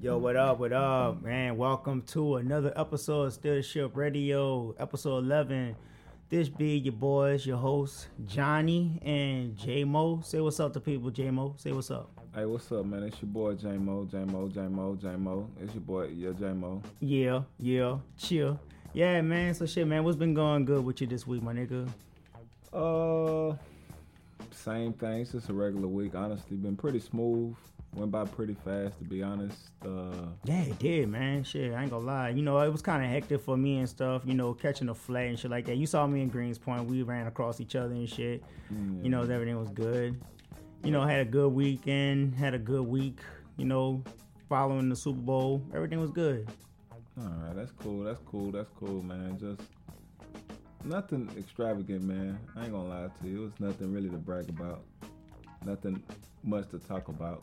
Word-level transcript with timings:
Yo, 0.00 0.16
what 0.16 0.36
up? 0.36 0.60
What 0.60 0.72
up, 0.72 1.22
man? 1.24 1.56
Welcome 1.56 2.02
to 2.02 2.36
another 2.36 2.72
episode 2.76 3.22
of 3.24 3.32
Still 3.32 3.60
Ship 3.62 3.90
Radio, 3.96 4.72
episode 4.78 5.24
11. 5.24 5.74
This 6.28 6.48
be 6.48 6.78
your 6.78 6.92
boys, 6.92 7.44
your 7.44 7.56
hosts, 7.56 8.06
Johnny 8.24 9.00
and 9.04 9.56
J 9.56 9.82
Mo. 9.82 10.20
Say 10.24 10.38
what's 10.38 10.60
up 10.60 10.72
to 10.74 10.80
people, 10.80 11.10
J 11.10 11.32
Mo. 11.32 11.56
Say 11.56 11.72
what's 11.72 11.90
up. 11.90 12.10
Hey, 12.32 12.44
what's 12.44 12.70
up, 12.70 12.86
man? 12.86 13.02
It's 13.02 13.20
your 13.20 13.30
boy 13.30 13.54
J 13.54 13.70
Mo, 13.70 14.04
J 14.04 14.18
Mo, 14.18 14.48
J 14.48 14.60
Mo, 14.68 14.94
J 14.94 15.16
Mo. 15.16 15.48
It's 15.60 15.74
your 15.74 15.80
boy, 15.80 16.06
yeah, 16.14 16.30
J 16.30 16.52
Mo. 16.52 16.80
Yeah, 17.00 17.42
yeah, 17.58 17.98
chill. 18.16 18.60
Yeah, 18.92 19.20
man. 19.22 19.52
So 19.52 19.66
shit, 19.66 19.84
man. 19.88 20.04
What's 20.04 20.16
been 20.16 20.32
going 20.32 20.64
good 20.64 20.84
with 20.84 21.00
you 21.00 21.08
this 21.08 21.26
week, 21.26 21.42
my 21.42 21.52
nigga? 21.54 21.88
Uh, 22.72 23.56
same 24.52 24.92
thing. 24.92 25.22
It's 25.22 25.32
just 25.32 25.48
a 25.48 25.52
regular 25.52 25.88
week. 25.88 26.14
Honestly, 26.14 26.56
been 26.56 26.76
pretty 26.76 27.00
smooth. 27.00 27.56
Went 27.94 28.10
by 28.12 28.24
pretty 28.24 28.54
fast, 28.64 28.98
to 28.98 29.04
be 29.04 29.22
honest. 29.22 29.70
Uh, 29.84 30.26
Yeah, 30.44 30.62
it 30.62 30.78
did, 30.78 31.08
man. 31.08 31.42
Shit, 31.42 31.72
I 31.72 31.82
ain't 31.82 31.90
gonna 31.90 32.04
lie. 32.04 32.28
You 32.30 32.42
know, 32.42 32.58
it 32.60 32.70
was 32.70 32.82
kind 32.82 33.02
of 33.02 33.10
hectic 33.10 33.40
for 33.40 33.56
me 33.56 33.78
and 33.78 33.88
stuff. 33.88 34.22
You 34.24 34.34
know, 34.34 34.52
catching 34.54 34.88
a 34.90 34.94
flight 34.94 35.28
and 35.28 35.38
shit 35.38 35.50
like 35.50 35.64
that. 35.66 35.76
You 35.76 35.86
saw 35.86 36.06
me 36.06 36.20
in 36.20 36.30
Greenspoint. 36.30 36.86
We 36.86 37.02
ran 37.02 37.26
across 37.26 37.60
each 37.60 37.74
other 37.76 37.94
and 37.94 38.08
shit. 38.08 38.42
You 38.70 39.08
know, 39.08 39.22
everything 39.22 39.58
was 39.58 39.70
good. 39.70 40.20
You 40.84 40.90
know, 40.92 41.02
had 41.02 41.20
a 41.20 41.24
good 41.24 41.48
weekend. 41.52 42.34
Had 42.34 42.54
a 42.54 42.58
good 42.58 42.86
week. 42.86 43.18
You 43.56 43.64
know, 43.64 44.04
following 44.48 44.88
the 44.88 44.96
Super 44.96 45.20
Bowl, 45.20 45.62
everything 45.74 45.98
was 46.00 46.10
good. 46.10 46.48
all 47.18 47.24
right, 47.24 47.56
that's 47.56 47.72
cool. 47.72 48.04
That's 48.04 48.20
cool. 48.26 48.52
That's 48.52 48.70
cool, 48.78 49.02
man. 49.02 49.38
Just 49.40 49.62
nothing 50.84 51.28
extravagant, 51.36 52.02
man. 52.04 52.38
I 52.54 52.64
ain't 52.64 52.72
gonna 52.72 52.88
lie 52.88 53.08
to 53.22 53.28
you. 53.28 53.46
It's 53.46 53.58
nothing 53.60 53.92
really 53.92 54.10
to 54.10 54.16
brag 54.18 54.48
about. 54.48 54.84
Nothing 55.64 56.00
much 56.44 56.68
to 56.70 56.78
talk 56.78 57.08
about. 57.08 57.42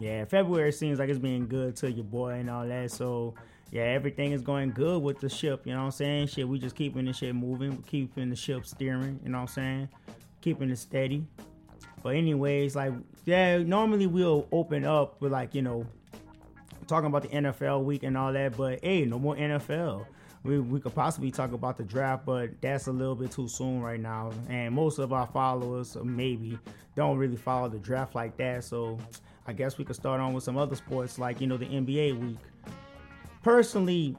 Yeah, 0.00 0.24
February 0.24 0.72
seems 0.72 0.98
like 0.98 1.08
it's 1.08 1.18
being 1.18 1.46
good 1.46 1.76
to 1.76 1.90
your 1.90 2.04
boy 2.04 2.32
and 2.32 2.50
all 2.50 2.66
that. 2.66 2.90
So 2.90 3.34
yeah, 3.70 3.82
everything 3.82 4.32
is 4.32 4.42
going 4.42 4.70
good 4.70 5.02
with 5.02 5.20
the 5.20 5.28
ship. 5.28 5.66
You 5.66 5.72
know 5.72 5.80
what 5.80 5.86
I'm 5.86 5.90
saying? 5.92 6.28
Shit, 6.28 6.48
we 6.48 6.58
just 6.58 6.76
keeping 6.76 7.04
the 7.04 7.12
shit 7.12 7.34
moving, 7.34 7.82
keeping 7.82 8.30
the 8.30 8.36
ship 8.36 8.66
steering. 8.66 9.20
You 9.22 9.30
know 9.30 9.38
what 9.38 9.50
I'm 9.50 9.54
saying? 9.54 9.88
Keeping 10.40 10.70
it 10.70 10.76
steady. 10.76 11.26
But 12.02 12.16
anyways, 12.16 12.76
like 12.76 12.92
yeah, 13.24 13.58
normally 13.58 14.06
we'll 14.06 14.46
open 14.52 14.84
up 14.84 15.20
with 15.20 15.32
like 15.32 15.54
you 15.54 15.62
know 15.62 15.86
talking 16.86 17.06
about 17.06 17.22
the 17.22 17.28
NFL 17.28 17.84
week 17.84 18.02
and 18.02 18.16
all 18.16 18.32
that. 18.32 18.56
But 18.56 18.84
hey, 18.84 19.04
no 19.04 19.18
more 19.18 19.36
NFL. 19.36 20.06
We, 20.42 20.60
we 20.60 20.78
could 20.78 20.94
possibly 20.94 21.30
talk 21.30 21.52
about 21.52 21.78
the 21.78 21.84
draft, 21.84 22.26
but 22.26 22.60
that's 22.60 22.86
a 22.86 22.92
little 22.92 23.14
bit 23.14 23.30
too 23.32 23.48
soon 23.48 23.80
right 23.80 23.98
now. 23.98 24.30
And 24.50 24.74
most 24.74 24.98
of 24.98 25.10
our 25.10 25.26
followers, 25.26 25.96
maybe, 26.04 26.58
don't 26.94 27.16
really 27.16 27.36
follow 27.36 27.70
the 27.70 27.78
draft 27.78 28.14
like 28.14 28.36
that. 28.36 28.62
So 28.62 28.98
I 29.46 29.52
guess 29.52 29.78
we 29.78 29.84
could 29.84 29.96
start 29.96 30.20
on 30.20 30.32
with 30.32 30.44
some 30.44 30.56
other 30.56 30.76
sports 30.76 31.18
like, 31.18 31.40
you 31.40 31.46
know, 31.46 31.56
the 31.56 31.66
NBA 31.66 32.18
week. 32.18 32.38
Personally, 33.42 34.16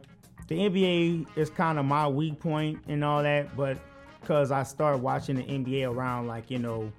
the 0.48 0.56
NBA 0.56 1.28
is 1.36 1.50
kind 1.50 1.80
of 1.80 1.86
my 1.86 2.08
weak 2.08 2.40
point 2.40 2.80
and 2.88 3.04
all 3.04 3.24
that, 3.24 3.56
but 3.58 3.78
because 4.22 4.52
I 4.52 4.64
started 4.64 5.02
watching 5.02 5.36
the 5.36 5.44
NBA 5.44 5.92
around 5.92 6.28
like, 6.28 6.52
you 6.52 6.60
know, 6.60 6.92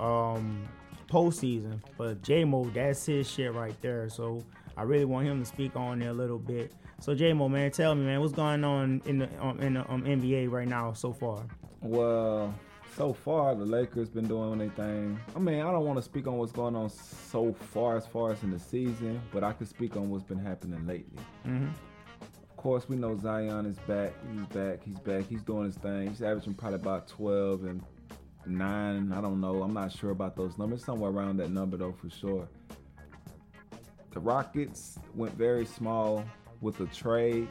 um, 0.00 0.66
postseason. 1.08 1.80
But 1.96 2.22
J 2.22 2.44
Mo, 2.44 2.64
that's 2.64 3.06
his 3.06 3.30
shit 3.30 3.52
right 3.54 3.74
there. 3.82 4.08
So 4.08 4.42
I 4.76 4.82
really 4.82 5.04
want 5.04 5.26
him 5.26 5.40
to 5.40 5.46
speak 5.46 5.76
on 5.76 6.02
it 6.02 6.06
a 6.06 6.12
little 6.12 6.38
bit. 6.38 6.72
So 7.00 7.14
J 7.14 7.32
Mo, 7.32 7.48
man, 7.48 7.70
tell 7.70 7.94
me, 7.94 8.04
man, 8.04 8.20
what's 8.20 8.32
going 8.32 8.64
on 8.64 9.02
in 9.04 9.18
the 9.18 9.28
um, 9.40 9.60
in 9.60 9.74
the 9.74 9.90
um, 9.90 10.02
NBA 10.02 10.50
right 10.50 10.68
now 10.68 10.92
so 10.92 11.12
far? 11.12 11.44
Well, 11.82 12.54
so 12.96 13.12
far 13.12 13.54
the 13.54 13.64
Lakers 13.64 14.08
been 14.08 14.26
doing 14.26 14.58
their 14.58 14.70
thing. 14.70 15.18
I 15.34 15.38
mean, 15.38 15.60
I 15.60 15.70
don't 15.70 15.84
want 15.84 15.98
to 15.98 16.02
speak 16.02 16.26
on 16.26 16.38
what's 16.38 16.52
going 16.52 16.74
on 16.74 16.88
so 16.88 17.52
far 17.52 17.96
as 17.96 18.06
far 18.06 18.32
as 18.32 18.42
in 18.42 18.50
the 18.50 18.58
season, 18.58 19.20
but 19.32 19.44
I 19.44 19.52
can 19.52 19.66
speak 19.66 19.96
on 19.96 20.08
what's 20.08 20.24
been 20.24 20.38
happening 20.38 20.86
lately. 20.86 21.22
Mhm. 21.44 21.68
Of 22.50 22.56
course, 22.56 22.88
we 22.88 22.96
know 22.96 23.16
Zion 23.18 23.66
is 23.66 23.78
back. 23.80 24.12
He's 24.32 24.46
back. 24.46 24.82
He's 24.82 24.98
back. 25.00 25.24
He's 25.24 25.42
doing 25.42 25.66
his 25.66 25.76
thing. 25.76 26.08
He's 26.08 26.22
averaging 26.22 26.54
probably 26.54 26.76
about 26.80 27.06
12 27.06 27.64
and 27.64 27.82
nine. 28.46 29.12
I 29.12 29.20
don't 29.20 29.40
know. 29.40 29.62
I'm 29.62 29.74
not 29.74 29.92
sure 29.92 30.10
about 30.10 30.34
those 30.34 30.56
numbers. 30.56 30.82
Somewhere 30.84 31.10
around 31.10 31.36
that 31.36 31.50
number 31.50 31.76
though, 31.76 31.92
for 31.92 32.08
sure. 32.08 32.48
The 34.12 34.20
Rockets 34.20 34.98
went 35.14 35.34
very 35.34 35.66
small 35.66 36.24
with 36.62 36.80
a 36.80 36.86
trade. 36.86 37.46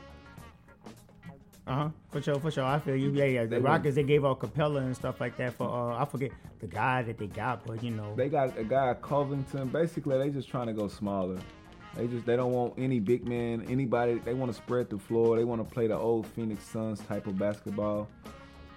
Uh 1.68 1.74
huh. 1.76 1.90
For 2.12 2.22
sure, 2.22 2.40
for 2.40 2.52
sure. 2.52 2.64
I 2.64 2.78
feel 2.80 2.96
you. 2.96 3.12
Yeah, 3.12 3.26
yeah. 3.26 3.44
The 3.44 3.50
They 3.56 3.60
Rockets 3.60 3.96
they 3.96 4.04
gave 4.04 4.24
out 4.24 4.40
Capela 4.40 4.78
and 4.80 4.96
stuff 4.96 5.20
like 5.20 5.36
that 5.38 5.54
for 5.54 5.68
uh 5.68 6.00
I 6.02 6.06
forget 6.06 6.32
the 6.60 6.68
guy 6.68 7.02
that 7.04 7.18
they 7.18 7.28
got, 7.28 7.66
but 7.66 7.84
you 7.84 7.92
know. 7.92 8.14
They 8.16 8.30
got 8.30 8.58
a 8.58 8.64
guy 8.64 8.94
Covington. 9.02 9.70
Basically, 9.70 10.18
they 10.18 10.30
just 10.30 10.48
trying 10.50 10.68
to 10.68 10.74
go 10.74 10.88
smaller. 10.88 11.40
They 11.96 12.08
just 12.08 12.26
they 12.26 12.36
don't 12.36 12.52
want 12.52 12.74
any 12.78 13.00
big 13.00 13.28
man, 13.28 13.66
anybody. 13.70 14.16
They 14.20 14.34
want 14.34 14.52
to 14.52 14.58
spread 14.58 14.90
the 14.90 15.00
floor. 15.00 15.38
They 15.38 15.44
want 15.44 15.68
to 15.68 15.74
play 15.74 15.88
the 15.88 15.98
old 15.98 16.28
Phoenix 16.28 16.64
Suns 16.66 17.00
type 17.00 17.26
of 17.26 17.38
basketball. 17.40 18.08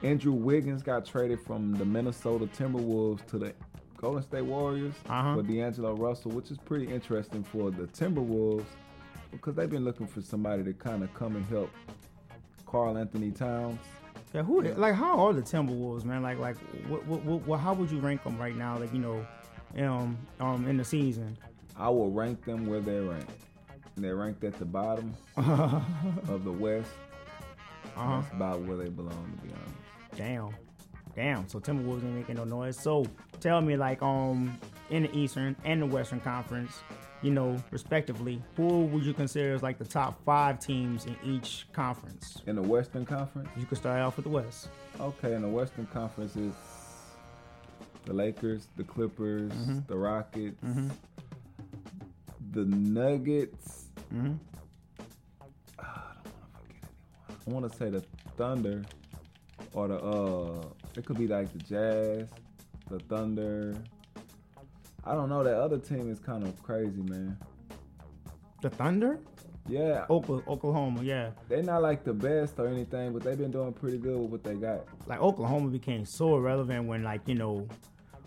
Andrew 0.03 0.33
Wiggins 0.33 0.83
got 0.83 1.05
traded 1.05 1.41
from 1.41 1.75
the 1.75 1.85
Minnesota 1.85 2.47
Timberwolves 2.47 3.27
to 3.27 3.39
the 3.39 3.53
Golden 3.97 4.23
State 4.23 4.43
Warriors 4.45 4.95
Uh-huh. 5.09 5.35
for 5.35 5.43
D'Angelo 5.43 5.95
Russell, 5.97 6.31
which 6.31 6.53
is 6.53 6.57
pretty 6.59 6.87
interesting 6.87 7.43
for 7.43 7.73
the 7.73 7.89
Timberwolves 7.89 8.65
because 9.33 9.57
they've 9.57 9.69
been 9.69 9.85
looking 9.85 10.07
for 10.07 10.23
somebody 10.23 10.63
to 10.63 10.73
kind 10.73 11.03
of 11.03 11.13
come 11.15 11.35
and 11.35 11.45
help 11.47 11.71
Karl-Anthony 12.71 13.31
Towns. 13.31 13.81
Yeah, 14.35 14.43
who 14.43 14.61
like 14.61 14.95
how 14.95 15.27
are 15.27 15.33
the 15.33 15.41
Timberwolves, 15.41 16.05
man? 16.05 16.23
Like 16.23 16.39
like 16.39 16.59
what 16.87 17.05
what, 17.07 17.43
what, 17.47 17.61
how 17.61 17.73
would 17.73 17.91
you 17.91 17.99
rank 17.99 18.25
them 18.25 18.39
right 18.39 18.55
now? 18.55 18.79
Like 18.79 18.93
you 18.93 18.99
know, 18.99 19.27
um 19.79 20.19
um 20.39 20.69
in 20.69 20.77
the 20.77 20.85
season. 20.85 21.37
I 21.77 21.89
will 21.89 22.11
rank 22.11 22.45
them 22.45 22.67
where 22.67 22.81
they're 22.81 23.03
ranked. 23.03 23.31
They're 23.97 24.17
ranked 24.17 24.45
at 24.45 24.59
the 24.59 24.65
bottom 24.65 25.15
of 25.37 26.45
the 26.45 26.53
West. 26.53 26.91
huh. 27.95 28.21
That's 28.21 28.33
about 28.35 28.61
where 28.63 28.77
they 28.77 28.89
belong, 28.91 29.39
to 29.41 29.47
be 29.47 29.53
honest. 29.55 30.17
Damn. 30.17 30.51
Damn. 31.15 31.49
So 31.49 31.59
Timberwolves 31.59 32.05
ain't 32.05 32.15
making 32.15 32.37
no 32.37 32.45
noise. 32.45 32.79
So 32.79 33.07
tell 33.41 33.61
me, 33.61 33.77
like, 33.77 34.03
um, 34.03 34.59
in 34.91 35.05
the 35.05 35.17
Eastern 35.17 35.57
and 35.65 35.83
the 35.83 35.87
Western 35.87 36.21
Conference, 36.21 36.83
you 37.23 37.31
know, 37.31 37.57
respectively, 37.71 38.41
who 38.57 38.85
would 38.87 39.05
you 39.05 39.13
consider 39.13 39.55
as 39.55 39.63
like 39.63 39.79
the 39.79 39.85
top 39.85 40.23
five 40.25 40.61
teams 40.61 41.05
in 41.07 41.17
each 41.25 41.67
conference? 41.73 42.43
In 42.47 42.57
the 42.57 42.63
Western 42.63 43.05
Conference, 43.05 43.49
You 43.57 43.67
could 43.67 43.79
start 43.79 44.01
off 44.01 44.17
with 44.17 44.25
the 44.25 44.31
West. 44.31 44.69
okay, 45.01 45.35
in 45.35 45.43
the 45.43 45.49
Western 45.49 45.87
Conference 45.87 46.37
is 46.37 46.53
the 48.05 48.13
Lakers, 48.13 48.69
the 48.77 48.85
Clippers, 48.85 49.53
Mhm. 49.53 49.87
the 49.87 49.97
Rockets, 49.97 50.63
Mhm. 50.65 50.91
the 52.53 52.65
Nuggets. 52.65 53.89
Mm-hmm. 54.15 54.35
Ah, 55.79 56.17
I 56.19 56.23
don't 56.25 56.25
want 56.25 56.53
to 56.53 56.59
forget 56.59 56.91
anyone. 57.29 57.41
I 57.47 57.51
want 57.51 57.73
to 57.73 57.77
say 57.79 57.91
the 57.91 58.01
Thunder 58.37 58.85
or 59.75 59.89
the 59.89 59.99
uh, 59.99 60.65
it 60.97 61.05
could 61.05 61.19
be 61.19 61.27
like 61.27 61.53
the 61.53 61.59
Jazz, 61.59 62.29
the 62.89 62.99
Thunder. 63.01 63.77
I 65.09 65.15
don't 65.15 65.29
know. 65.29 65.43
That 65.43 65.57
other 65.57 65.79
team 65.79 66.11
is 66.11 66.19
kind 66.21 66.45
of 66.45 66.63
crazy, 66.63 67.03
man. 67.03 67.37
The 68.61 68.71
Thunder, 68.71 69.21
Yeah, 69.69 70.05
Okla- 70.11 70.47
Oklahoma, 70.49 71.03
yeah. 71.03 71.31
they're 71.49 71.63
not 71.63 71.81
like 71.83 72.03
the 72.05 72.13
best 72.13 72.59
or 72.59 72.67
anything, 72.67 73.13
but 73.13 73.23
they've 73.23 73.39
been 73.39 73.51
doing 73.53 73.73
pretty 73.73 73.99
good 73.99 74.19
with 74.19 74.31
what 74.31 74.43
they 74.45 74.55
got. 74.55 74.85
Like 75.07 75.21
Oklahoma 75.21 75.69
became 75.71 76.05
so 76.05 76.37
irrelevant 76.37 76.87
when, 76.87 77.03
like, 77.05 77.21
you 77.27 77.35
know, 77.37 77.69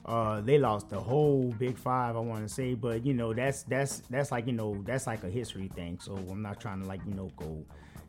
uh, 0.06 0.42
they 0.42 0.58
lost 0.58 0.90
the 0.90 1.00
whole 1.00 1.52
Big 1.60 1.78
Five. 1.78 2.16
I 2.16 2.20
want 2.20 2.48
to 2.48 2.52
say, 2.54 2.74
but 2.74 3.06
you 3.06 3.14
know, 3.14 3.34
that's 3.34 3.62
that's 3.64 4.00
that's 4.10 4.32
like 4.32 4.48
you 4.48 4.54
know, 4.54 4.82
that's 4.84 5.06
like 5.06 5.24
a 5.24 5.30
history 5.30 5.68
thing. 5.68 6.00
So 6.02 6.16
I'm 6.32 6.42
not 6.42 6.60
trying 6.60 6.82
to 6.82 6.88
like 6.88 7.02
you 7.06 7.14
know 7.14 7.30
go 7.38 7.64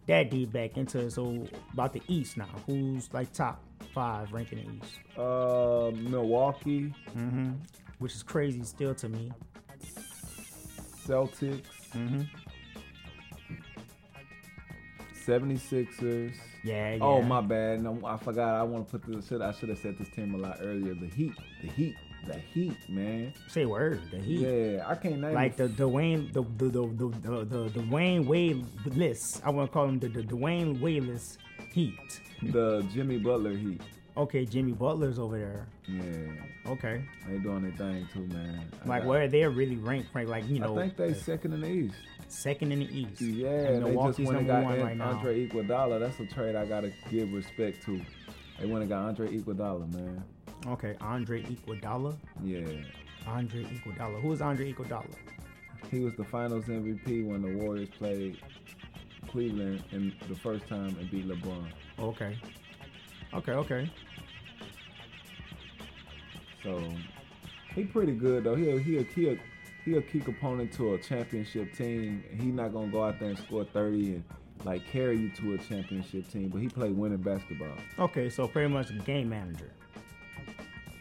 that 0.07 0.31
deep 0.31 0.53
back 0.53 0.79
into 0.79 1.01
it. 1.01 1.11
So 1.13 1.47
about 1.75 1.93
the 1.93 2.01
East 2.09 2.39
now, 2.39 2.49
who's 2.67 3.13
like 3.13 3.31
top 3.35 3.63
five 3.93 4.33
ranking 4.33 4.59
the 4.65 4.87
East? 4.87 4.99
Uh, 5.19 5.91
Milwaukee, 6.11 6.95
Mm-hmm. 7.15 7.53
Which 8.03 8.15
is 8.17 8.25
crazy 8.25 8.65
still 8.65 8.97
to 8.97 9.09
me. 9.09 9.31
Celtics, 11.07 11.63
Mm-hmm. 11.95 12.23
76ers. 15.25 16.35
Yeah, 16.65 16.95
yeah. 16.95 16.99
Oh 17.01 17.23
my 17.23 17.41
bad. 17.41 17.81
No, 17.83 18.01
I 18.05 18.17
forgot. 18.17 18.57
I 18.57 18.63
want 18.65 18.89
to 18.91 18.99
put 18.99 19.07
this. 19.07 19.31
I 19.41 19.53
should 19.53 19.69
have 19.69 19.79
said 19.79 19.97
this 19.99 20.09
team 20.09 20.35
a 20.35 20.39
lot 20.39 20.59
earlier. 20.61 20.95
The 20.95 21.07
Heat. 21.07 21.35
The 21.61 21.69
Heat. 21.69 21.97
The 22.27 22.35
Heat, 22.39 22.89
man. 22.89 23.33
Say 23.49 23.67
word. 23.67 24.01
The 24.11 24.19
Heat. 24.19 24.41
Yeah, 24.41 24.85
I 24.89 24.95
can't 24.97 25.21
name 25.21 25.35
Like 25.35 25.59
it. 25.61 25.77
the 25.77 25.85
Dwayne, 25.85 26.33
the 26.33 26.43
the 26.43 26.71
the 26.71 26.87
the 26.89 27.09
the, 27.21 27.45
the, 27.45 27.69
the 27.69 27.81
Dwyane 27.81 28.27
Wade 28.27 28.65
list. 28.97 29.43
I 29.45 29.51
want 29.51 29.71
to 29.71 29.73
call 29.73 29.87
him 29.87 30.01
the, 30.01 30.09
the 30.09 30.23
Dwayne 30.23 30.81
Wayless 30.81 31.39
Heat. 31.73 32.21
the 32.43 32.85
Jimmy 32.93 33.19
Butler 33.19 33.53
Heat. 33.57 33.81
Okay, 34.15 34.45
Jimmy 34.45 34.73
Butler's 34.73 35.19
over 35.19 35.39
there. 35.39 35.67
Yeah, 35.89 36.71
Okay, 36.73 37.03
they 37.27 37.39
doing 37.39 37.63
their 37.63 37.73
thing 37.73 38.07
too, 38.13 38.27
man. 38.27 38.67
I 38.85 38.87
like 38.89 39.03
got- 39.03 39.09
where 39.09 39.29
they're 39.29 39.49
really 39.51 39.77
ranked, 39.77 40.15
ranked 40.15 40.31
like 40.31 40.47
you 40.49 40.59
know, 40.61 40.77
I 40.79 40.83
think 40.83 40.97
they 40.97 41.15
second 41.15 41.55
in 41.55 41.63
the 41.63 41.69
East. 41.69 41.95
second 42.29 42.73
in 42.73 42.81
the 42.81 42.87
East. 42.95 43.21
Yeah, 43.23 43.49
and 43.49 43.67
they 43.67 43.73
just 43.73 43.85
Milwaukee's 43.95 44.27
went 44.27 44.39
and 44.41 44.47
number 44.49 44.63
got 44.63 44.71
one 44.79 44.87
right 44.87 44.97
now. 44.97 45.11
Andre 45.17 45.49
Iguodala. 45.49 46.01
That's 46.01 46.21
a 46.21 46.27
trade 46.27 46.57
I 46.57 46.67
gotta 46.67 46.93
give 47.11 47.33
respect 47.33 47.83
to. 47.85 48.01
They 48.61 48.67
went 48.67 48.83
and 48.83 48.89
got 48.91 49.05
Andre 49.07 49.29
Iguodala, 49.39 49.93
man. 49.95 50.23
Okay, 50.67 50.95
Andre 51.01 51.43
Iguodala. 51.43 52.15
Yeah, 52.45 52.67
Andre 53.27 53.65
Iguodala. 53.65 54.21
Who 54.21 54.31
is 54.33 54.43
Andre 54.43 54.73
Iguodala? 54.75 55.07
He 55.91 56.01
was 56.01 56.15
the 56.17 56.25
Finals 56.25 56.67
MVP 56.67 57.25
when 57.27 57.41
the 57.43 57.57
Warriors 57.65 57.89
played 57.99 58.37
Cleveland 59.29 59.83
in 59.93 60.13
the 60.29 60.37
first 60.37 60.67
time 60.69 60.95
and 61.01 61.11
beat 61.11 61.27
LeBron. 61.27 61.67
Okay. 61.99 62.37
Okay. 63.35 63.53
Okay. 63.53 63.91
So 66.63 66.83
he 67.75 67.85
pretty 67.85 68.13
good 68.13 68.45
though. 68.45 68.55
He 68.55 68.71
a, 68.71 68.79
he 68.79 68.99
a, 68.99 69.39
he 69.85 69.97
a, 69.97 70.03
key 70.03 70.21
component 70.21 70.73
to 70.75 70.95
a 70.95 70.99
championship 70.99 71.75
team. 71.75 72.23
He 72.39 72.47
not 72.47 72.73
gonna 72.73 72.89
go 72.89 73.05
out 73.05 73.19
there 73.19 73.31
and 73.31 73.39
score 73.39 73.65
thirty 73.65 74.15
and 74.15 74.25
like 74.65 74.87
carry 74.87 75.19
you 75.19 75.31
to 75.31 75.55
a 75.55 75.59
championship 75.59 76.31
team, 76.31 76.49
but 76.49 76.61
he 76.61 76.69
played 76.69 76.97
winning 76.97 77.19
basketball. 77.19 77.77
Okay, 77.99 78.29
so 78.29 78.47
pretty 78.47 78.73
much 78.73 78.91
a 78.91 78.95
game 78.95 79.29
manager. 79.29 79.73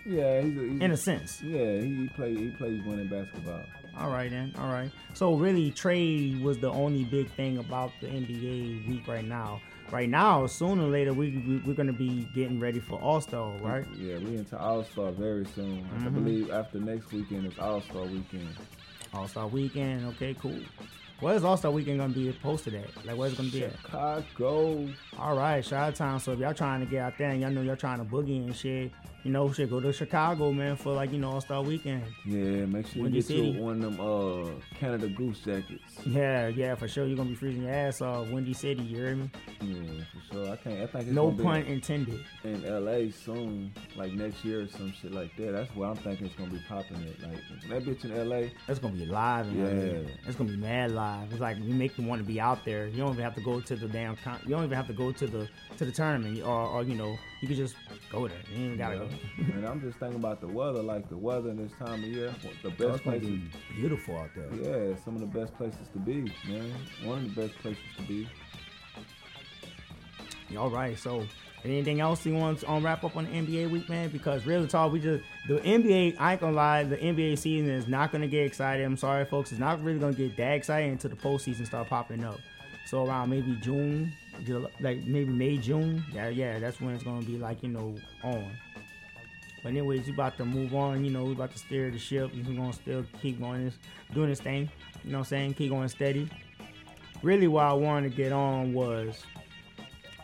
Yeah, 0.05 0.41
he's, 0.41 0.57
a, 0.57 0.61
he's 0.61 0.81
in 0.81 0.91
a 0.91 0.97
sense. 0.97 1.41
Yeah, 1.43 1.79
he, 1.79 1.95
he 1.95 2.09
play 2.15 2.35
he 2.35 2.49
plays 2.51 2.83
winning 2.85 3.07
basketball. 3.07 3.61
All 3.99 4.09
right 4.09 4.31
then. 4.31 4.53
All 4.57 4.71
right. 4.71 4.89
So 5.13 5.35
really, 5.35 5.69
trade 5.71 6.41
was 6.41 6.57
the 6.57 6.71
only 6.71 7.03
big 7.03 7.29
thing 7.31 7.57
about 7.57 7.91
the 7.99 8.07
NBA 8.07 8.87
week 8.87 9.07
right 9.07 9.25
now. 9.25 9.61
Right 9.91 10.09
now, 10.09 10.47
sooner 10.47 10.83
or 10.83 10.87
later, 10.87 11.13
we, 11.13 11.43
we 11.45 11.57
we're 11.65 11.73
gonna 11.73 11.91
be 11.91 12.27
getting 12.33 12.59
ready 12.59 12.79
for 12.79 12.99
All 13.01 13.19
Star, 13.19 13.51
right? 13.57 13.85
Yeah, 13.97 14.19
we 14.19 14.37
into 14.37 14.57
All 14.57 14.85
Star 14.85 15.11
very 15.11 15.45
soon. 15.45 15.83
Mm-hmm. 15.83 16.07
I 16.07 16.09
believe 16.09 16.51
after 16.51 16.79
next 16.79 17.11
weekend 17.11 17.45
is 17.45 17.59
All 17.59 17.81
Star 17.81 18.03
weekend. 18.03 18.55
All 19.13 19.27
Star 19.27 19.47
weekend. 19.47 20.05
Okay, 20.05 20.33
cool. 20.39 20.59
Where 21.19 21.35
is 21.35 21.43
All 21.43 21.55
Star 21.55 21.69
Weekend 21.69 21.99
gonna 21.99 22.13
be 22.13 22.31
posted 22.41 22.73
at? 22.73 23.05
Like, 23.05 23.15
where's 23.15 23.33
it 23.33 23.37
gonna 23.37 23.49
be 23.49 23.65
at? 23.65 23.77
Chicago. 23.79 24.89
All 25.19 25.35
right, 25.35 25.63
Chi 25.63 25.91
Town. 25.91 26.19
So 26.19 26.31
if 26.31 26.39
y'all 26.39 26.53
trying 26.53 26.79
to 26.79 26.87
get 26.87 27.01
out 27.01 27.17
there 27.17 27.29
and 27.29 27.39
y'all 27.41 27.51
know 27.51 27.61
y'all 27.61 27.75
trying 27.75 27.99
to 27.99 28.05
boogie 28.05 28.43
and 28.43 28.55
shit, 28.55 28.91
you 29.23 29.31
know, 29.31 29.51
should 29.51 29.69
go 29.69 29.79
to 29.79 29.93
Chicago, 29.93 30.51
man, 30.51 30.75
for 30.75 30.93
like 30.93 31.11
you 31.11 31.19
know 31.19 31.31
All 31.31 31.41
Star 31.41 31.61
Weekend. 31.61 32.03
Yeah, 32.25 32.65
make 32.65 32.87
sure 32.87 33.03
Windy 33.03 33.17
you 33.17 33.23
get 33.23 33.27
City. 33.27 33.47
you 33.49 33.61
one 33.61 33.83
of 33.83 33.97
them 33.97 33.99
uh 33.99 34.49
Canada 34.79 35.07
Goose 35.07 35.39
jackets. 35.39 35.99
Yeah, 36.05 36.47
yeah, 36.47 36.75
for 36.75 36.87
sure. 36.87 37.05
You're 37.05 37.17
gonna 37.17 37.29
be 37.29 37.35
freezing 37.35 37.63
your 37.63 37.73
ass 37.73 38.01
off, 38.01 38.27
Windy 38.29 38.53
City. 38.53 38.81
You 38.83 38.97
hear 38.97 39.15
me? 39.15 39.29
Yeah, 39.61 40.03
for 40.11 40.33
sure. 40.33 40.51
I 40.51 40.55
can't. 40.55 40.81
I 40.81 40.85
think 40.87 41.03
it's 41.05 41.11
no 41.13 41.31
pun 41.31 41.61
intended. 41.63 42.23
In 42.43 42.63
LA 42.63 43.11
soon, 43.11 43.71
like 43.95 44.13
next 44.13 44.43
year 44.43 44.61
or 44.61 44.67
some 44.67 44.91
shit 44.99 45.11
like 45.11 45.35
that. 45.37 45.51
That's 45.51 45.75
where 45.75 45.89
I'm 45.89 45.97
thinking 45.97 46.25
it's 46.27 46.35
gonna 46.35 46.51
be 46.51 46.61
popping 46.67 47.01
it. 47.01 47.21
Like 47.21 47.39
that 47.69 47.85
bitch 47.85 48.03
in 48.05 48.29
LA. 48.29 48.49
It's 48.67 48.79
gonna 48.79 48.95
be 48.95 49.05
live. 49.05 49.47
In 49.47 49.57
yeah, 49.57 49.99
LA. 49.99 50.09
it's 50.25 50.35
gonna 50.35 50.49
be 50.51 50.57
mad 50.57 50.91
live. 50.91 51.31
It's 51.31 51.41
like 51.41 51.57
you 51.59 51.73
make 51.73 51.97
you 51.97 52.07
want 52.07 52.21
to 52.21 52.27
be 52.27 52.39
out 52.39 52.65
there. 52.65 52.87
You 52.87 52.97
don't 52.97 53.13
even 53.13 53.23
have 53.23 53.35
to 53.35 53.41
go 53.41 53.59
to 53.59 53.75
the 53.75 53.87
damn. 53.87 54.15
Con- 54.15 54.39
you 54.43 54.49
don't 54.49 54.63
even 54.63 54.75
have 54.75 54.87
to 54.87 54.93
go 54.93 55.11
to 55.11 55.27
the 55.27 55.47
to 55.77 55.85
the 55.85 55.91
tournament, 55.91 56.41
or, 56.43 56.67
or 56.67 56.83
you 56.83 56.95
know, 56.95 57.17
you 57.41 57.47
could 57.47 57.57
just 57.57 57.75
go 58.11 58.27
there. 58.27 58.37
You 58.53 58.69
ain't 58.69 58.77
gotta 58.77 58.97
yeah. 58.97 59.01
go. 59.01 59.53
and 59.53 59.67
I'm 59.67 59.81
just 59.81 59.97
thinking 59.97 60.19
about 60.19 60.41
the 60.41 60.47
weather, 60.47 60.81
like 60.83 61.09
the 61.09 61.17
weather 61.17 61.49
in 61.49 61.57
this 61.57 61.71
time 61.79 62.03
of 62.03 62.09
year. 62.09 62.33
The 62.61 62.69
best 62.69 62.81
oh, 62.81 62.97
places. 62.99 63.39
Beautiful 63.75 64.17
out 64.17 64.29
there. 64.35 64.49
Yeah, 64.53 64.95
some 65.03 65.15
of 65.15 65.21
the 65.21 65.39
best 65.39 65.55
places 65.57 65.87
to 65.93 65.99
be, 65.99 66.31
man. 66.47 66.71
One 67.03 67.17
of 67.17 67.35
the 67.35 67.41
best 67.41 67.57
places 67.59 67.83
to 67.97 68.03
be. 68.03 68.29
All 70.55 70.69
right, 70.69 70.99
so 70.99 71.25
anything 71.65 71.99
else 71.99 72.25
you 72.25 72.35
want 72.35 72.59
to 72.59 72.69
um, 72.69 72.85
wrap 72.85 73.03
up 73.03 73.15
on 73.17 73.25
the 73.25 73.31
NBA 73.31 73.71
week, 73.71 73.89
man? 73.89 74.09
Because 74.09 74.45
really 74.45 74.67
talk, 74.67 74.91
we 74.91 74.99
just 74.99 75.23
the 75.47 75.55
NBA. 75.55 76.17
I 76.19 76.33
ain't 76.33 76.41
gonna 76.41 76.55
lie, 76.55 76.83
the 76.83 76.97
NBA 76.97 77.39
season 77.39 77.71
is 77.71 77.87
not 77.87 78.11
gonna 78.11 78.27
get 78.27 78.45
excited. 78.45 78.85
I'm 78.85 78.97
sorry, 78.97 79.25
folks, 79.25 79.51
it's 79.51 79.59
not 79.59 79.83
really 79.83 79.97
gonna 79.97 80.13
get 80.13 80.37
that 80.37 80.53
exciting 80.53 80.91
until 80.91 81.09
the 81.09 81.15
postseason 81.15 81.65
start 81.65 81.89
popping 81.89 82.23
up. 82.23 82.39
So 82.85 83.07
around 83.07 83.29
maybe 83.29 83.55
June, 83.61 84.13
like 84.79 85.03
maybe 85.05 85.31
May, 85.31 85.57
June. 85.57 86.03
Yeah, 86.13 86.29
yeah, 86.29 86.59
that's 86.59 86.79
when 86.79 86.93
it's 86.93 87.03
gonna 87.03 87.25
be 87.25 87.37
like 87.37 87.63
you 87.63 87.69
know 87.69 87.95
on. 88.23 88.51
But 89.63 89.69
anyways, 89.69 90.07
we 90.07 90.13
about 90.13 90.37
to 90.37 90.45
move 90.45 90.73
on. 90.73 91.05
You 91.05 91.11
know, 91.11 91.25
we 91.25 91.33
about 91.33 91.51
to 91.51 91.57
steer 91.57 91.91
the 91.91 91.99
ship. 91.99 92.31
We're 92.33 92.43
gonna 92.43 92.73
still 92.73 93.05
keep 93.21 93.39
going 93.39 93.65
this, 93.65 93.77
doing 94.13 94.29
this 94.29 94.41
thing. 94.41 94.69
You 95.03 95.11
know 95.11 95.19
what 95.19 95.27
I'm 95.27 95.29
saying? 95.29 95.53
Keep 95.55 95.69
going 95.69 95.87
steady. 95.89 96.29
Really, 97.21 97.47
what 97.47 97.65
I 97.65 97.73
wanted 97.73 98.11
to 98.11 98.15
get 98.15 98.31
on 98.31 98.73
was 98.73 99.23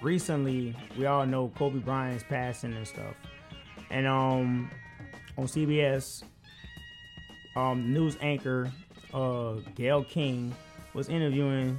recently. 0.01 0.75
We 0.98 1.06
all 1.06 1.25
know 1.25 1.51
Kobe 1.56 1.80
Bryant's 1.80 2.24
passing 2.24 2.74
and 2.74 2.88
stuff, 2.88 3.15
and 3.92 4.07
um, 4.07 4.71
on 5.38 5.45
CBS, 5.45 6.24
um, 7.56 7.94
news 7.94 8.18
anchor 8.21 8.71
uh 9.13 9.54
Gayle 9.75 10.04
King 10.04 10.54
was 10.94 11.09
interviewing 11.09 11.77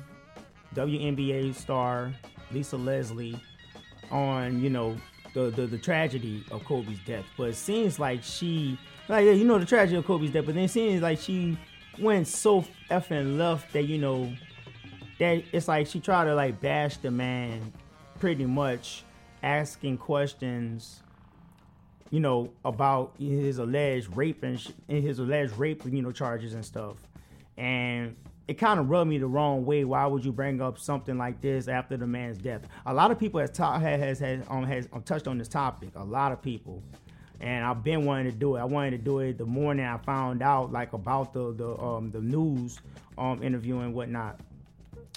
WNBA 0.74 1.54
star 1.54 2.12
Lisa 2.52 2.76
Leslie 2.76 3.40
on, 4.10 4.62
you 4.62 4.70
know, 4.70 4.96
the, 5.34 5.50
the, 5.50 5.66
the 5.66 5.78
tragedy 5.78 6.44
of 6.50 6.64
Kobe's 6.64 6.98
death. 7.00 7.24
But 7.36 7.50
it 7.50 7.56
seems 7.56 7.98
like 7.98 8.22
she, 8.22 8.78
like, 9.08 9.24
you 9.24 9.44
know, 9.44 9.58
the 9.58 9.66
tragedy 9.66 9.96
of 9.96 10.06
Kobe's 10.06 10.30
death, 10.30 10.46
but 10.46 10.54
then 10.54 10.64
it 10.64 10.70
seems 10.70 11.02
like 11.02 11.18
she 11.18 11.58
went 11.98 12.26
so 12.26 12.64
effing 12.90 13.36
left 13.36 13.72
that, 13.72 13.84
you 13.84 13.98
know, 13.98 14.32
that 15.18 15.42
it's 15.52 15.68
like 15.68 15.86
she 15.86 16.00
tried 16.00 16.24
to, 16.24 16.34
like, 16.34 16.60
bash 16.60 16.96
the 16.98 17.10
man 17.10 17.72
pretty 18.18 18.46
much, 18.46 19.04
asking 19.42 19.98
questions 19.98 21.02
you 22.10 22.20
know, 22.20 22.50
about 22.64 23.12
his 23.18 23.58
alleged 23.58 24.14
rape 24.16 24.42
and 24.42 24.60
sh- 24.60 24.70
his 24.88 25.18
alleged 25.18 25.56
rape, 25.58 25.84
you 25.84 26.02
know, 26.02 26.12
charges 26.12 26.54
and 26.54 26.64
stuff. 26.64 26.96
And 27.56 28.16
it 28.48 28.54
kind 28.54 28.80
of 28.80 28.88
rubbed 28.88 29.10
me 29.10 29.18
the 29.18 29.26
wrong 29.26 29.66
way. 29.66 29.84
Why 29.84 30.06
would 30.06 30.24
you 30.24 30.32
bring 30.32 30.62
up 30.62 30.78
something 30.78 31.18
like 31.18 31.42
this 31.42 31.68
after 31.68 31.98
the 31.98 32.06
man's 32.06 32.38
death? 32.38 32.62
A 32.86 32.94
lot 32.94 33.10
of 33.10 33.18
people 33.18 33.40
has 33.40 33.50
ta- 33.50 33.78
has 33.78 34.18
has 34.18 34.42
um, 34.48 34.64
has 34.64 34.88
um, 34.92 35.02
touched 35.02 35.28
on 35.28 35.36
this 35.36 35.48
topic. 35.48 35.90
A 35.96 36.04
lot 36.04 36.32
of 36.32 36.40
people, 36.40 36.82
and 37.40 37.62
I've 37.62 37.84
been 37.84 38.06
wanting 38.06 38.32
to 38.32 38.36
do 38.36 38.56
it. 38.56 38.60
I 38.60 38.64
wanted 38.64 38.92
to 38.92 38.98
do 38.98 39.18
it 39.20 39.36
the 39.36 39.44
morning 39.44 39.84
I 39.84 39.98
found 39.98 40.42
out 40.42 40.72
like 40.72 40.94
about 40.94 41.34
the 41.34 41.52
the 41.52 41.78
um 41.78 42.10
the 42.10 42.22
news 42.22 42.80
um 43.18 43.42
interview 43.42 43.80
and 43.80 43.92
whatnot. 43.92 44.40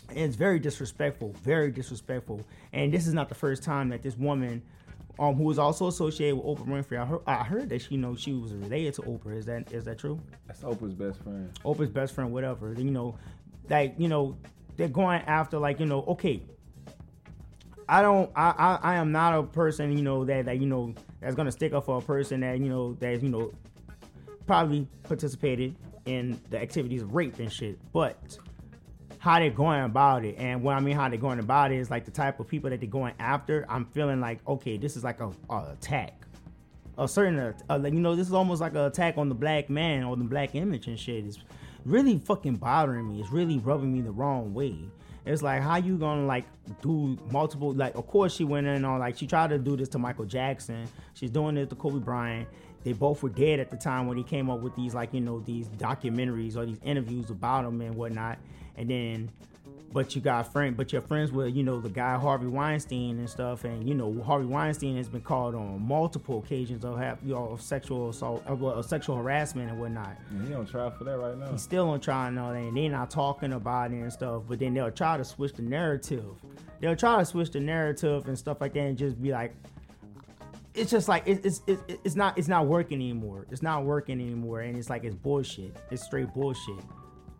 And 0.09 0.19
it's 0.19 0.35
very 0.35 0.59
disrespectful, 0.59 1.33
very 1.41 1.71
disrespectful. 1.71 2.45
And 2.73 2.93
this 2.93 3.07
is 3.07 3.13
not 3.13 3.29
the 3.29 3.35
first 3.35 3.63
time 3.63 3.87
that 3.89 4.01
this 4.01 4.17
woman 4.17 4.61
um, 5.19 5.35
who 5.35 5.43
was 5.43 5.59
also 5.59 5.87
associated 5.87 6.35
with 6.35 6.45
Oprah 6.45 6.67
Winfrey. 6.67 6.99
I 6.99 7.05
heard, 7.05 7.21
I 7.27 7.43
heard 7.43 7.69
that 7.69 7.81
she, 7.81 7.95
you 7.95 7.97
know, 7.97 8.15
she 8.15 8.33
was 8.33 8.53
related 8.53 8.93
to 8.95 9.01
Oprah. 9.03 9.37
Is 9.37 9.45
that 9.45 9.71
is 9.71 9.85
that 9.85 9.97
true? 9.97 10.19
That's 10.47 10.61
Oprah's 10.61 10.93
best 10.93 11.21
friend. 11.21 11.51
Oprah's 11.63 11.89
best 11.89 12.13
friend, 12.13 12.31
whatever. 12.31 12.73
You 12.73 12.91
know, 12.91 13.17
like 13.69 13.95
you 13.97 14.07
know, 14.07 14.37
they're 14.77 14.87
going 14.87 15.21
after 15.21 15.57
like 15.57 15.79
you 15.79 15.85
know, 15.85 16.03
okay. 16.07 16.41
I 17.89 18.01
don't. 18.01 18.31
I, 18.35 18.53
I, 18.57 18.93
I 18.93 18.95
am 18.95 19.11
not 19.11 19.37
a 19.37 19.43
person, 19.43 19.97
you 19.97 20.03
know, 20.03 20.23
that 20.25 20.45
that 20.45 20.59
you 20.59 20.67
know 20.67 20.93
that's 21.19 21.35
gonna 21.35 21.51
stick 21.51 21.73
up 21.73 21.85
for 21.85 21.97
a 21.97 22.01
person 22.01 22.39
that 22.41 22.59
you 22.59 22.69
know 22.69 22.93
that 22.95 23.21
you 23.21 23.29
know 23.29 23.51
probably 24.47 24.87
participated 25.03 25.75
in 26.05 26.39
the 26.49 26.59
activities 26.59 27.01
of 27.01 27.13
rape 27.13 27.37
and 27.39 27.51
shit. 27.51 27.77
But 27.91 28.37
how 29.21 29.37
they're 29.37 29.51
going 29.51 29.83
about 29.83 30.25
it. 30.25 30.33
And 30.39 30.63
what 30.63 30.75
I 30.75 30.79
mean 30.79 30.95
how 30.95 31.07
they're 31.07 31.19
going 31.19 31.37
about 31.37 31.71
it 31.71 31.77
is 31.77 31.91
like 31.91 32.05
the 32.05 32.11
type 32.11 32.39
of 32.39 32.47
people 32.47 32.71
that 32.71 32.79
they're 32.79 32.89
going 32.89 33.13
after. 33.19 33.67
I'm 33.69 33.85
feeling 33.85 34.19
like, 34.19 34.39
okay, 34.47 34.77
this 34.77 34.97
is 34.97 35.03
like 35.03 35.19
a, 35.19 35.31
a 35.47 35.73
attack. 35.73 36.25
A 36.97 37.07
certain, 37.07 37.53
uh, 37.69 37.79
you 37.83 37.99
know, 37.99 38.15
this 38.15 38.25
is 38.25 38.33
almost 38.33 38.61
like 38.61 38.71
an 38.71 38.79
attack 38.79 39.19
on 39.19 39.29
the 39.29 39.35
black 39.35 39.69
man 39.69 40.03
or 40.05 40.17
the 40.17 40.23
black 40.23 40.55
image 40.55 40.87
and 40.87 40.99
shit. 40.99 41.23
It's 41.23 41.37
really 41.85 42.17
fucking 42.17 42.55
bothering 42.55 43.07
me. 43.07 43.21
It's 43.21 43.31
really 43.31 43.59
rubbing 43.59 43.93
me 43.93 44.01
the 44.01 44.09
wrong 44.09 44.55
way. 44.55 44.75
It's 45.23 45.43
like 45.43 45.61
how 45.61 45.75
you 45.75 45.97
gonna 45.97 46.25
like 46.25 46.45
do 46.81 47.15
multiple 47.29 47.73
like 47.73 47.93
of 47.93 48.07
course 48.07 48.35
she 48.35 48.43
went 48.43 48.65
in 48.65 48.83
on 48.83 48.97
like 48.99 49.19
she 49.19 49.27
tried 49.27 49.51
to 49.51 49.59
do 49.59 49.77
this 49.77 49.89
to 49.89 49.99
Michael 49.99 50.25
Jackson. 50.25 50.87
She's 51.13 51.29
doing 51.29 51.53
this 51.53 51.69
to 51.69 51.75
Kobe 51.75 51.99
Bryant. 51.99 52.47
They 52.83 52.93
both 52.93 53.21
were 53.21 53.29
dead 53.29 53.59
at 53.59 53.69
the 53.69 53.77
time 53.77 54.07
when 54.07 54.17
he 54.17 54.23
came 54.23 54.49
up 54.49 54.61
with 54.61 54.75
these 54.75 54.95
like 54.95 55.13
you 55.13 55.21
know 55.21 55.39
these 55.41 55.67
documentaries 55.67 56.57
or 56.57 56.65
these 56.65 56.79
interviews 56.81 57.29
about 57.29 57.65
him 57.65 57.81
and 57.81 57.93
whatnot 57.93 58.39
and 58.77 58.89
then 58.89 59.29
but 59.93 60.15
you 60.15 60.21
got 60.21 60.51
friend 60.51 60.77
but 60.77 60.91
you're 60.91 61.01
friends 61.01 61.31
with 61.31 61.55
you 61.55 61.63
know 61.63 61.79
the 61.79 61.89
guy 61.89 62.17
Harvey 62.17 62.47
Weinstein 62.47 63.19
and 63.19 63.29
stuff 63.29 63.63
and 63.63 63.87
you 63.87 63.93
know 63.93 64.21
Harvey 64.23 64.45
Weinstein 64.45 64.95
has 64.97 65.09
been 65.09 65.21
called 65.21 65.55
on 65.55 65.81
multiple 65.85 66.39
occasions 66.39 66.85
of 66.85 66.97
have 66.97 67.19
you 67.23 67.33
know 67.33 67.49
of 67.49 67.61
sexual 67.61 68.09
assault 68.09 68.43
of, 68.47 68.63
of 68.63 68.85
sexual 68.85 69.17
harassment 69.17 69.69
and 69.69 69.79
whatnot. 69.79 70.17
Yeah, 70.33 70.47
he 70.47 70.53
on 70.53 70.65
trial 70.65 70.91
for 70.91 71.03
that 71.03 71.17
right 71.17 71.37
now. 71.37 71.51
He's 71.51 71.61
still 71.61 71.89
on 71.89 71.99
trial 71.99 72.27
and 72.29 72.39
all 72.39 72.51
that 72.51 72.59
and 72.59 72.75
they're 72.75 72.89
not 72.89 73.09
talking 73.09 73.53
about 73.53 73.91
it 73.91 73.95
and 73.95 74.11
stuff 74.11 74.43
but 74.47 74.59
then 74.59 74.73
they'll 74.73 74.91
try 74.91 75.17
to 75.17 75.25
switch 75.25 75.53
the 75.53 75.63
narrative. 75.63 76.25
They'll 76.79 76.95
try 76.95 77.19
to 77.19 77.25
switch 77.25 77.51
the 77.51 77.59
narrative 77.59 78.27
and 78.27 78.37
stuff 78.37 78.61
like 78.61 78.73
that 78.73 78.79
and 78.79 78.97
just 78.97 79.21
be 79.21 79.31
like 79.31 79.53
it's 80.73 80.89
just 80.89 81.09
like 81.09 81.23
it's 81.25 81.61
it's 81.67 81.83
it's 81.87 82.15
not 82.15 82.37
it's 82.37 82.47
not 82.47 82.67
working 82.67 82.99
anymore. 82.99 83.45
It's 83.51 83.61
not 83.61 83.83
working 83.83 84.21
anymore 84.21 84.61
and 84.61 84.77
it's 84.77 84.89
like 84.89 85.03
it's 85.03 85.15
bullshit. 85.15 85.75
It's 85.91 86.03
straight 86.03 86.33
bullshit 86.33 86.79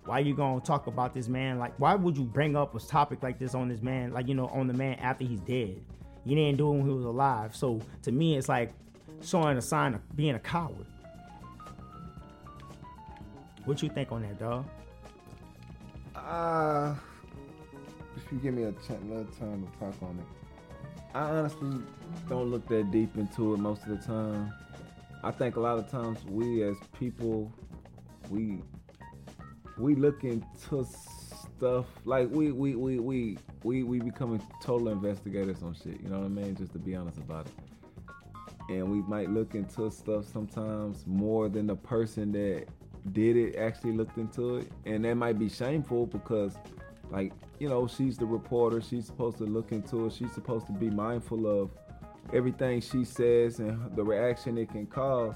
why 0.06 0.20
you 0.20 0.34
gonna 0.34 0.62
talk 0.62 0.88
about 0.88 1.14
this 1.14 1.28
man? 1.28 1.60
Like, 1.60 1.74
why 1.80 1.96
would 1.96 2.18
you 2.18 2.24
bring 2.24 2.56
up 2.56 2.76
a 2.76 2.80
topic 2.80 3.22
like 3.22 3.38
this 3.38 3.54
on 3.54 3.70
this 3.70 3.82
man? 3.82 4.12
Like, 4.12 4.28
you 4.28 4.34
know, 4.34 4.48
on 4.48 4.68
the 4.68 4.74
man 4.74 4.98
after 5.00 5.24
he's 5.26 5.40
dead. 5.42 5.80
You 6.26 6.36
didn't 6.36 6.58
do 6.58 6.70
it 6.70 6.78
when 6.78 6.88
he 6.88 6.94
was 6.94 7.06
alive. 7.06 7.56
So 7.56 7.82
to 8.04 8.12
me, 8.12 8.38
it's 8.38 8.50
like 8.50 8.74
showing 9.24 9.58
a 9.58 9.62
sign 9.62 9.94
of 9.94 10.16
being 10.16 10.36
a 10.36 10.40
coward. 10.40 10.86
What 13.66 13.82
you 13.84 13.90
think 13.90 14.12
on 14.12 14.24
that, 14.24 14.40
dog? 14.40 14.66
Uh, 16.16 16.96
if 18.18 18.32
you 18.32 18.40
give 18.40 18.54
me 18.54 18.64
a 18.64 18.74
little 19.08 19.26
time 19.40 19.68
to 19.68 19.80
talk 19.80 20.02
on 20.02 20.20
it, 20.20 20.26
I 21.14 21.24
honestly 21.24 21.82
don't 22.30 22.50
look 22.50 22.68
that 22.70 22.90
deep 22.92 23.16
into 23.18 23.54
it 23.54 23.58
most 23.58 23.84
of 23.84 23.90
the 23.90 23.98
time. 23.98 24.54
I 25.24 25.32
think 25.32 25.58
a 25.58 25.60
lot 25.60 25.78
of 25.78 25.90
times 25.92 26.24
we 26.26 26.64
as 26.64 26.76
people, 26.98 27.52
we 28.30 28.62
we 29.82 29.96
look 29.96 30.24
into 30.24 30.86
stuff 31.58 31.86
like 32.06 32.30
we 32.32 32.52
we 32.52 32.76
we 32.76 33.00
we 33.00 33.38
we, 33.64 33.84
we 33.84 34.00
becoming 34.00 34.42
total 34.62 34.90
investigators 34.90 35.62
on 35.62 35.76
shit. 35.76 36.02
You 36.02 36.10
know 36.10 36.20
what 36.20 36.26
I 36.26 36.30
mean? 36.30 36.56
Just 36.56 36.74
to 36.74 36.80
be 36.80 36.96
honest 36.96 37.18
about 37.18 37.48
it. 37.48 37.54
And 38.70 38.92
we 38.92 39.02
might 39.02 39.30
look 39.30 39.56
into 39.56 39.92
stuff 39.92 40.26
sometimes 40.26 41.06
more 41.06 41.50
than 41.50 41.68
the 41.68 41.76
person 41.76 42.32
that 42.32 42.66
did 43.12 43.36
it 43.36 43.58
actually 43.58 43.94
looked 43.94 44.18
into 44.18 44.58
it, 44.58 44.72
and 44.86 45.04
that 45.06 45.16
might 45.16 45.40
be 45.40 45.50
shameful 45.50 46.06
because, 46.06 46.56
like 47.10 47.34
you 47.60 47.70
know, 47.70 47.88
she's 47.88 48.18
the 48.18 48.26
reporter. 48.26 48.82
She's 48.82 49.06
supposed 49.06 49.38
to 49.38 49.46
look 49.46 49.72
into 49.72 50.06
it. 50.08 50.14
She's 50.14 50.32
supposed 50.32 50.68
to 50.68 50.74
be 50.74 50.90
mindful 50.90 51.46
of 51.46 51.72
everything 52.34 52.82
she 52.82 53.04
says 53.04 53.60
and 53.60 53.96
the 53.96 54.04
reaction 54.04 54.58
it 54.58 54.70
can 54.70 54.86
cause. 54.86 55.36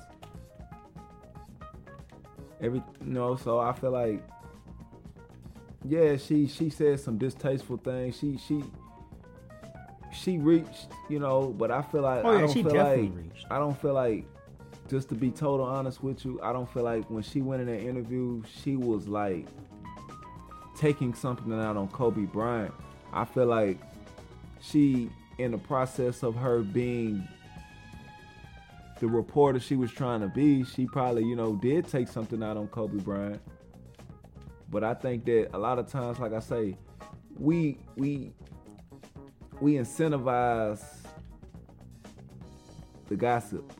Every 2.62 2.82
you 3.06 3.14
know, 3.14 3.36
so 3.36 3.60
I 3.60 3.74
feel 3.74 3.92
like 3.92 4.24
yeah, 5.88 6.18
she 6.18 6.48
she 6.48 6.70
said 6.70 7.00
some 7.00 7.18
distasteful 7.18 7.78
things. 7.78 8.18
She 8.18 8.38
she 8.38 8.64
she 10.14 10.38
reached, 10.38 10.88
you 11.10 11.20
know, 11.20 11.54
but 11.58 11.72
I 11.72 11.82
feel 11.82 12.02
like 12.02 12.24
Oh, 12.24 12.32
yeah, 12.32 12.38
I 12.38 12.42
don't 12.42 12.54
she 12.54 12.64
feel 12.64 12.76
like 12.76 13.00
reached. 13.00 13.46
I 13.52 13.60
don't 13.60 13.80
feel 13.80 13.94
like 13.94 14.26
just 14.88 15.10
to 15.10 15.16
be 15.16 15.32
total 15.32 15.66
honest 15.66 16.04
with 16.04 16.24
you, 16.26 16.40
I 16.42 16.54
don't 16.54 16.72
feel 16.72 16.84
like 16.84 17.10
when 17.10 17.24
she 17.24 17.42
went 17.42 17.62
in 17.62 17.68
that 17.68 17.82
interview, 17.82 18.44
she 18.62 18.76
was 18.76 19.08
like 19.08 19.48
taking 20.78 21.14
something 21.14 21.54
out 21.54 21.78
on 21.78 21.88
Kobe 21.90 22.26
Bryant. 22.26 22.74
I 23.14 23.26
feel 23.26 23.46
like 23.46 23.78
she 24.62 25.10
in 25.38 25.52
the 25.52 25.58
process 25.58 26.24
of 26.24 26.36
her 26.36 26.60
being 26.62 27.28
the 29.00 29.08
reporter 29.08 29.60
she 29.60 29.76
was 29.76 29.92
trying 29.92 30.22
to 30.22 30.28
be, 30.28 30.64
she 30.64 30.86
probably, 30.86 31.24
you 31.26 31.36
know, 31.36 31.56
did 31.56 31.88
take 31.88 32.08
something 32.08 32.42
out 32.42 32.56
on 32.58 32.68
Kobe 32.68 32.98
Bryant. 33.00 33.42
But 34.76 34.84
I 34.84 34.94
think 34.94 35.24
that 35.24 35.52
a 35.54 35.58
lot 35.58 35.80
of 35.80 35.88
times, 35.88 36.20
like 36.20 36.34
I 36.34 36.42
say, 36.42 36.76
we 37.38 37.78
we 37.96 38.34
we 39.62 39.76
incentivize 39.76 40.84
the 43.08 43.16
gossip. 43.16 43.72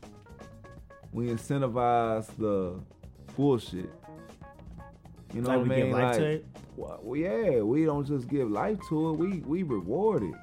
We 1.12 1.26
incentivize 1.26 2.34
the 2.38 2.80
bullshit. 3.36 3.90
You 5.34 5.42
know 5.42 5.50
like 5.50 5.58
what 5.58 5.70
I 5.70 5.82
mean? 5.82 5.90
like, 5.92 6.44
well, 6.76 7.14
yeah, 7.14 7.60
we 7.60 7.84
don't 7.84 8.06
just 8.06 8.26
give 8.28 8.50
life 8.50 8.78
to 8.88 9.10
it. 9.10 9.18
We 9.18 9.40
we 9.40 9.64
reward 9.64 10.22
it. 10.22 10.34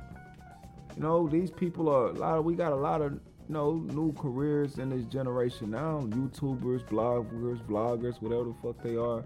You 0.95 1.01
know, 1.01 1.27
these 1.27 1.49
people 1.49 1.89
are 1.89 2.09
a 2.09 2.11
lot 2.11 2.37
of. 2.37 2.45
We 2.45 2.53
got 2.53 2.73
a 2.73 2.75
lot 2.75 3.01
of 3.01 3.13
you 3.13 3.19
know 3.47 3.71
new 3.87 4.13
careers 4.13 4.77
in 4.77 4.91
this 4.91 5.05
generation 5.05 5.71
now. 5.71 6.01
YouTubers, 6.01 6.87
bloggers, 6.87 7.59
vloggers, 7.65 8.21
whatever 8.21 8.43
the 8.43 8.55
fuck 8.61 8.83
they 8.83 8.95
are. 8.95 9.25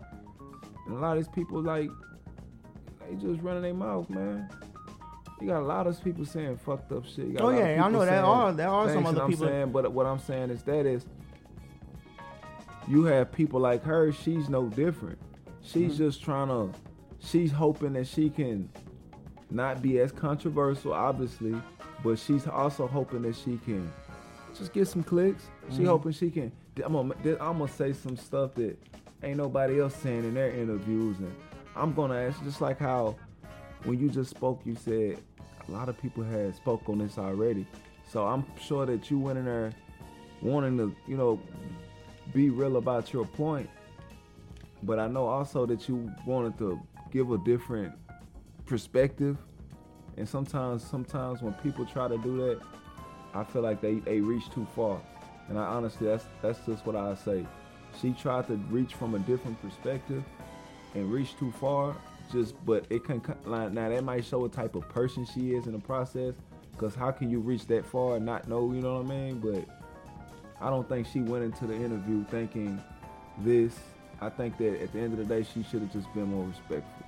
And 0.87 0.97
a 0.97 0.99
lot 0.99 1.17
of 1.17 1.23
these 1.23 1.33
people 1.33 1.61
like 1.61 1.89
they 3.07 3.15
just 3.15 3.41
running 3.41 3.61
their 3.61 3.73
mouth, 3.73 4.09
man. 4.09 4.49
You 5.39 5.47
got 5.47 5.61
a 5.61 5.65
lot 5.65 5.85
of 5.87 6.03
people 6.03 6.25
saying 6.25 6.57
fucked 6.57 6.91
up 6.91 7.05
shit. 7.05 7.27
You 7.27 7.33
got 7.33 7.43
Oh 7.43 7.49
yeah, 7.51 7.83
I 7.85 7.89
know 7.89 7.99
saying 8.05 8.23
are 8.23 8.51
there 8.53 8.69
are 8.69 8.89
some 8.91 9.05
other 9.05 9.15
that 9.17 9.23
I'm 9.23 9.29
people. 9.29 9.47
saying, 9.47 9.71
but 9.71 9.91
what 9.91 10.05
I'm 10.05 10.19
saying 10.19 10.49
is 10.49 10.63
that 10.63 10.85
is 10.85 11.05
you 12.87 13.03
have 13.05 13.31
people 13.31 13.59
like 13.59 13.83
her, 13.83 14.11
she's 14.11 14.49
no 14.49 14.67
different. 14.67 15.19
She's 15.61 15.93
Mm-hmm. 15.93 15.97
just 15.97 16.23
trying 16.23 16.47
to 16.47 16.77
she's 17.19 17.51
hoping 17.51 17.93
that 17.93 18.07
she 18.07 18.29
can 18.29 18.69
not 19.51 19.81
be 19.81 19.99
as 19.99 20.11
controversial, 20.11 20.93
obviously, 20.93 21.55
but 22.03 22.17
she's 22.19 22.47
also 22.47 22.87
hoping 22.87 23.21
that 23.23 23.35
she 23.35 23.57
can 23.65 23.91
just 24.57 24.73
get 24.73 24.87
some 24.87 25.03
clicks. 25.03 25.47
She 25.71 25.79
Mhm. 25.83 25.87
hoping 25.87 26.11
she 26.13 26.31
can 26.31 26.51
I'm 26.83 26.93
gonna, 26.93 27.13
I'm 27.41 27.57
gonna 27.59 27.67
say 27.67 27.93
some 27.93 28.15
stuff 28.17 28.53
that 28.55 28.77
ain't 29.23 29.37
nobody 29.37 29.79
else 29.79 29.95
saying 29.95 30.23
in 30.23 30.33
their 30.33 30.51
interviews 30.51 31.17
and 31.19 31.33
I'm 31.75 31.93
gonna 31.93 32.15
ask 32.15 32.43
just 32.43 32.61
like 32.61 32.79
how 32.79 33.15
when 33.83 33.99
you 33.99 34.09
just 34.09 34.29
spoke 34.31 34.61
you 34.65 34.75
said 34.75 35.17
a 35.67 35.71
lot 35.71 35.89
of 35.89 36.01
people 36.01 36.23
had 36.23 36.55
spoke 36.55 36.87
on 36.87 36.99
this 36.99 37.17
already. 37.17 37.65
So 38.09 38.25
I'm 38.25 38.45
sure 38.59 38.85
that 38.85 39.11
you 39.11 39.19
went 39.19 39.37
in 39.37 39.45
there 39.45 39.73
wanting 40.41 40.77
to, 40.77 40.95
you 41.07 41.17
know, 41.17 41.39
be 42.33 42.49
real 42.49 42.77
about 42.77 43.11
your 43.11 43.25
point. 43.25 43.69
But 44.83 44.99
I 44.99 45.07
know 45.07 45.27
also 45.27 45.65
that 45.65 45.89
you 45.89 46.11
wanted 46.25 46.57
to 46.59 46.79
give 47.11 47.31
a 47.31 47.37
different 47.39 47.93
perspective. 48.65 49.37
And 50.15 50.27
sometimes 50.27 50.83
sometimes 50.83 51.41
when 51.41 51.53
people 51.55 51.85
try 51.85 52.07
to 52.07 52.17
do 52.19 52.37
that, 52.37 52.61
I 53.33 53.43
feel 53.43 53.61
like 53.61 53.81
they, 53.81 53.95
they 53.95 54.21
reach 54.21 54.49
too 54.51 54.65
far. 54.75 55.01
And 55.49 55.57
I 55.57 55.63
honestly 55.63 56.07
that's 56.07 56.25
that's 56.41 56.59
just 56.65 56.85
what 56.85 56.95
I 56.95 57.15
say. 57.15 57.45
She 58.01 58.11
tried 58.11 58.47
to 58.47 58.55
reach 58.69 58.93
from 58.93 59.15
a 59.15 59.19
different 59.19 59.61
perspective 59.61 60.23
and 60.93 61.11
reach 61.11 61.37
too 61.37 61.51
far. 61.51 61.95
Just 62.31 62.53
but 62.65 62.85
it 62.89 63.05
can 63.05 63.21
like, 63.45 63.71
now 63.71 63.89
that 63.89 64.03
might 64.03 64.25
show 64.25 64.39
what 64.39 64.51
type 64.51 64.75
of 64.75 64.87
person 64.89 65.25
she 65.25 65.53
is 65.53 65.65
in 65.65 65.73
the 65.73 65.79
process. 65.79 66.35
Cause 66.77 66.93
how 66.93 67.09
can 67.11 67.31
you 67.31 67.39
reach 67.39 67.65
that 67.67 67.85
far 67.85 68.17
and 68.17 68.25
not 68.25 68.47
know? 68.47 68.71
You 68.71 68.81
know 68.81 69.01
what 69.01 69.11
I 69.11 69.15
mean? 69.15 69.39
But 69.39 69.65
I 70.61 70.69
don't 70.69 70.87
think 70.87 71.07
she 71.07 71.21
went 71.21 71.43
into 71.43 71.65
the 71.65 71.73
interview 71.73 72.23
thinking 72.25 72.81
this. 73.39 73.73
I 74.19 74.29
think 74.29 74.57
that 74.57 74.81
at 74.81 74.93
the 74.93 74.99
end 74.99 75.13
of 75.13 75.19
the 75.19 75.25
day, 75.25 75.43
she 75.43 75.63
should 75.63 75.81
have 75.81 75.93
just 75.93 76.11
been 76.13 76.25
more 76.25 76.45
respectful. 76.45 77.05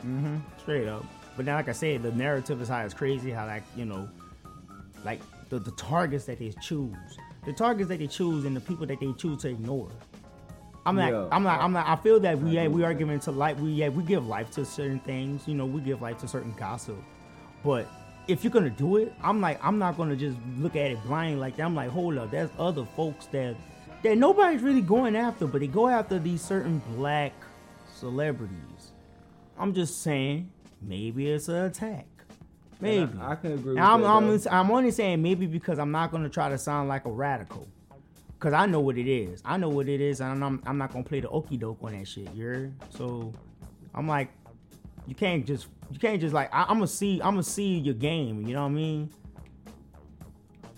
Mm-hmm. 0.00 0.36
Straight 0.58 0.88
up. 0.88 1.04
But 1.36 1.46
now, 1.46 1.56
like 1.56 1.68
I 1.68 1.72
said, 1.72 2.02
the 2.02 2.12
narrative 2.12 2.60
is 2.60 2.68
how 2.68 2.80
it's 2.84 2.94
crazy. 2.94 3.30
How 3.30 3.46
like 3.46 3.64
you 3.76 3.84
know, 3.84 4.08
like 5.04 5.20
the, 5.48 5.58
the 5.58 5.72
targets 5.72 6.24
that 6.26 6.38
they 6.38 6.52
choose, 6.62 6.96
the 7.44 7.52
targets 7.52 7.88
that 7.88 7.98
they 7.98 8.06
choose, 8.06 8.44
and 8.44 8.56
the 8.56 8.60
people 8.60 8.86
that 8.86 9.00
they 9.00 9.12
choose 9.12 9.42
to 9.42 9.48
ignore. 9.48 9.88
I'm 10.86 10.96
not. 10.96 11.12
Yeah. 11.12 11.28
I'm 11.32 11.42
not. 11.42 11.60
I'm 11.60 11.72
not. 11.72 11.88
I 11.88 11.96
feel 11.96 12.20
that 12.20 12.38
we 12.38 12.50
yeah, 12.50 12.68
we 12.68 12.84
are 12.84 12.94
giving 12.94 13.18
to 13.20 13.30
life. 13.30 13.58
We 13.58 13.70
yeah 13.70 13.88
we 13.88 14.02
give 14.02 14.26
life 14.26 14.50
to 14.52 14.64
certain 14.64 15.00
things. 15.00 15.48
You 15.48 15.54
know, 15.54 15.66
we 15.66 15.80
give 15.80 16.02
life 16.02 16.18
to 16.18 16.28
certain 16.28 16.52
gossip. 16.58 16.96
But 17.64 17.88
if 18.28 18.44
you're 18.44 18.52
gonna 18.52 18.70
do 18.70 18.96
it, 18.96 19.14
I'm 19.22 19.40
like 19.40 19.64
I'm 19.64 19.78
not 19.78 19.96
gonna 19.96 20.16
just 20.16 20.36
look 20.58 20.76
at 20.76 20.90
it 20.90 21.02
blind 21.04 21.40
like 21.40 21.56
that. 21.56 21.64
I'm 21.64 21.74
like, 21.74 21.90
hold 21.90 22.18
up, 22.18 22.30
there's 22.30 22.50
other 22.58 22.84
folks 22.96 23.26
that 23.26 23.56
that 24.02 24.18
nobody's 24.18 24.60
really 24.60 24.82
going 24.82 25.16
after, 25.16 25.46
but 25.46 25.60
they 25.60 25.66
go 25.66 25.88
after 25.88 26.18
these 26.18 26.42
certain 26.42 26.82
black 26.94 27.32
celebrities. 27.94 28.92
I'm 29.58 29.72
just 29.72 30.02
saying, 30.02 30.50
maybe 30.82 31.30
it's 31.30 31.48
an 31.48 31.64
attack. 31.64 32.06
Maybe. 32.84 33.18
I, 33.20 33.32
I 33.32 33.34
can 33.36 33.52
agree 33.52 33.74
with 33.74 33.82
I'm. 33.82 34.04
I'm, 34.04 34.38
though. 34.38 34.50
I'm 34.50 34.70
only 34.70 34.90
saying 34.90 35.22
maybe 35.22 35.46
because 35.46 35.78
I'm 35.78 35.90
not 35.90 36.12
gonna 36.12 36.28
try 36.28 36.48
to 36.48 36.58
sound 36.58 36.88
like 36.88 37.04
a 37.04 37.10
radical. 37.10 37.66
Cause 38.40 38.52
I 38.52 38.66
know 38.66 38.80
what 38.80 38.98
it 38.98 39.08
is. 39.10 39.40
I 39.42 39.56
know 39.56 39.70
what 39.70 39.88
it 39.88 40.02
is, 40.02 40.20
and 40.20 40.44
I'm, 40.44 40.62
I'm 40.66 40.76
not 40.76 40.92
gonna 40.92 41.04
play 41.04 41.20
the 41.20 41.30
okey 41.30 41.56
doke 41.56 41.78
on 41.82 41.98
that 41.98 42.06
shit. 42.06 42.30
You 42.34 42.44
heard? 42.44 42.74
So 42.90 43.32
I'm 43.94 44.06
like, 44.06 44.28
you 45.06 45.14
can't 45.14 45.46
just 45.46 45.68
you 45.90 45.98
can't 45.98 46.20
just 46.20 46.34
like 46.34 46.52
I, 46.52 46.62
I'm 46.62 46.76
gonna 46.76 46.86
see 46.86 47.22
I'm 47.22 47.32
gonna 47.34 47.42
see 47.42 47.78
your 47.78 47.94
game. 47.94 48.46
You 48.46 48.54
know 48.54 48.62
what 48.62 48.68
I 48.68 48.72
mean? 48.72 49.10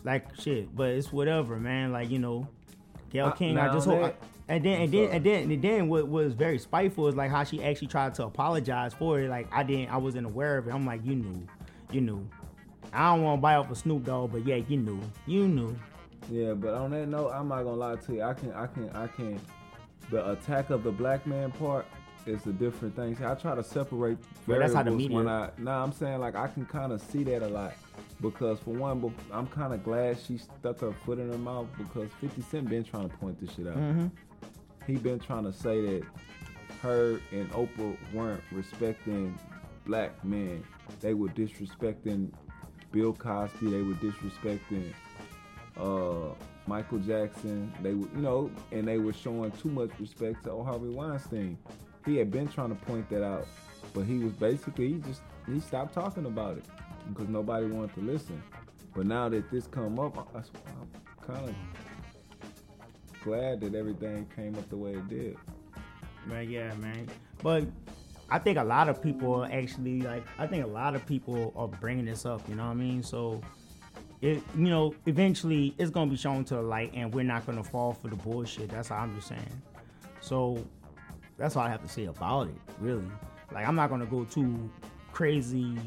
Like 0.04 0.26
shit, 0.40 0.74
but 0.76 0.90
it's 0.90 1.12
whatever, 1.12 1.56
man. 1.56 1.92
Like 1.92 2.10
you 2.10 2.20
know, 2.20 2.46
Gayle 3.10 3.26
Uh, 3.26 3.30
King. 3.32 3.58
I 3.58 3.66
now 3.66 3.72
just 3.72 3.86
hope. 3.88 4.14
and 4.48 4.64
then 4.64 4.74
I'm 4.76 4.82
and 4.82 4.92
then 4.92 5.10
and 5.10 5.24
then 5.24 5.50
and 5.50 5.62
then 5.62 5.88
what 5.88 6.06
was 6.08 6.34
very 6.34 6.58
spiteful 6.58 7.08
is 7.08 7.16
like 7.16 7.30
how 7.30 7.42
she 7.42 7.64
actually 7.64 7.88
tried 7.88 8.14
to 8.14 8.24
apologize 8.26 8.94
for 8.94 9.18
it. 9.20 9.28
Like 9.28 9.48
I 9.52 9.64
didn't, 9.64 9.88
I 9.88 9.96
wasn't 9.96 10.26
aware 10.26 10.58
of 10.58 10.68
it. 10.68 10.72
I'm 10.72 10.86
like, 10.86 11.04
you 11.04 11.16
knew, 11.16 11.46
you 11.90 12.00
knew. 12.00 12.28
I 12.92 13.14
don't 13.14 13.22
want 13.22 13.38
to 13.38 13.42
buy 13.42 13.54
off 13.56 13.70
of 13.70 13.78
Snoop 13.78 14.04
Dogg, 14.04 14.32
but 14.32 14.46
yeah, 14.46 14.56
you 14.56 14.76
knew, 14.76 15.00
you 15.26 15.48
knew. 15.48 15.76
Yeah, 16.30 16.54
but 16.54 16.74
on 16.74 16.90
that 16.92 17.06
note, 17.08 17.30
I'm 17.30 17.48
not 17.48 17.62
gonna 17.64 17.76
lie 17.76 17.96
to 17.96 18.14
you. 18.14 18.22
I 18.22 18.34
can, 18.34 18.52
I 18.52 18.66
can, 18.66 18.90
I 18.90 19.06
can. 19.06 19.40
The 20.10 20.30
attack 20.32 20.70
of 20.70 20.82
the 20.82 20.90
black 20.90 21.26
man 21.26 21.50
part 21.52 21.86
is 22.26 22.46
a 22.46 22.52
different 22.52 22.96
thing. 22.96 23.16
See, 23.16 23.24
I 23.24 23.34
try 23.34 23.54
to 23.54 23.62
separate 23.62 24.18
But 24.46 24.58
that's 24.58 24.74
how 24.74 24.82
the 24.82 24.90
variables 24.90 25.12
when 25.12 25.24
media- 25.26 25.52
I. 25.58 25.62
Nah, 25.62 25.82
I'm 25.82 25.92
saying 25.92 26.18
like 26.20 26.34
I 26.34 26.48
can 26.48 26.66
kind 26.66 26.92
of 26.92 27.00
see 27.00 27.22
that 27.24 27.42
a 27.42 27.48
lot 27.48 27.74
because 28.20 28.58
for 28.60 28.70
one, 28.74 29.14
I'm 29.32 29.46
kind 29.48 29.72
of 29.72 29.84
glad 29.84 30.18
she 30.18 30.38
stuck 30.38 30.80
her 30.80 30.92
foot 31.04 31.18
in 31.18 31.30
her 31.30 31.38
mouth 31.38 31.66
because 31.76 32.08
50 32.20 32.42
Cent 32.42 32.68
been 32.68 32.84
trying 32.84 33.08
to 33.08 33.16
point 33.16 33.40
this 33.40 33.54
shit 33.54 33.66
out. 33.66 33.76
Mm-hmm. 33.76 34.06
He 34.86 34.96
been 34.96 35.18
trying 35.18 35.44
to 35.44 35.52
say 35.52 35.80
that 35.82 36.02
her 36.82 37.20
and 37.32 37.50
Oprah 37.52 37.96
weren't 38.12 38.42
respecting 38.52 39.38
black 39.84 40.24
men. 40.24 40.62
They 41.00 41.14
were 41.14 41.28
disrespecting 41.28 42.32
Bill 42.92 43.12
Cosby. 43.12 43.70
They 43.70 43.82
were 43.82 43.94
disrespecting 43.94 44.92
uh, 45.76 46.34
Michael 46.66 46.98
Jackson. 46.98 47.72
They 47.82 47.94
were, 47.94 48.08
you 48.14 48.22
know, 48.22 48.50
and 48.72 48.86
they 48.86 48.98
were 48.98 49.12
showing 49.12 49.50
too 49.52 49.68
much 49.68 49.90
respect 50.00 50.44
to. 50.44 50.62
Harvey 50.62 50.88
Weinstein. 50.88 51.58
He 52.04 52.16
had 52.16 52.30
been 52.30 52.48
trying 52.48 52.70
to 52.70 52.84
point 52.86 53.08
that 53.10 53.24
out, 53.24 53.46
but 53.92 54.02
he 54.02 54.18
was 54.18 54.32
basically 54.32 54.94
he 54.94 54.98
just 55.00 55.22
he 55.46 55.60
stopped 55.60 55.94
talking 55.94 56.26
about 56.26 56.58
it 56.58 56.64
because 57.08 57.28
nobody 57.28 57.66
wanted 57.66 57.94
to 57.94 58.00
listen. 58.00 58.42
But 58.94 59.06
now 59.06 59.28
that 59.28 59.50
this 59.50 59.66
come 59.66 59.98
up, 59.98 60.16
I, 60.34 60.38
I'm 60.38 61.26
kind 61.26 61.48
of 61.48 61.54
glad 63.22 63.60
that 63.60 63.74
everything 63.74 64.26
came 64.34 64.54
up 64.54 64.68
the 64.70 64.76
way 64.76 64.92
it 64.92 65.08
did. 65.08 65.36
But 66.28 66.48
yeah, 66.48 66.72
man. 66.74 67.08
But 67.42 67.64
I 68.28 68.38
think 68.38 68.58
a 68.58 68.64
lot 68.64 68.88
of 68.88 69.00
people 69.00 69.42
are 69.42 69.50
actually 69.50 70.00
like. 70.00 70.24
I 70.38 70.46
think 70.46 70.64
a 70.64 70.68
lot 70.68 70.94
of 70.94 71.06
people 71.06 71.52
are 71.56 71.68
bringing 71.68 72.06
this 72.06 72.26
up. 72.26 72.46
You 72.48 72.56
know 72.56 72.64
what 72.64 72.72
I 72.72 72.74
mean? 72.74 73.02
So, 73.02 73.40
it 74.20 74.42
you 74.56 74.68
know 74.68 74.94
eventually 75.06 75.74
it's 75.78 75.90
gonna 75.90 76.10
be 76.10 76.16
shown 76.16 76.44
to 76.46 76.56
the 76.56 76.62
light, 76.62 76.92
and 76.94 77.14
we're 77.14 77.24
not 77.24 77.46
gonna 77.46 77.62
fall 77.62 77.92
for 77.92 78.08
the 78.08 78.16
bullshit. 78.16 78.70
That's 78.70 78.90
all 78.90 78.98
I'm 78.98 79.14
just 79.14 79.28
saying. 79.28 79.62
So, 80.20 80.64
that's 81.38 81.54
all 81.54 81.62
I 81.62 81.68
have 81.68 81.82
to 81.82 81.88
say 81.88 82.06
about 82.06 82.48
it. 82.48 82.56
Really, 82.80 83.06
like 83.52 83.66
I'm 83.66 83.76
not 83.76 83.90
gonna 83.90 84.06
go 84.06 84.24
too 84.24 84.70
crazy 85.12 85.78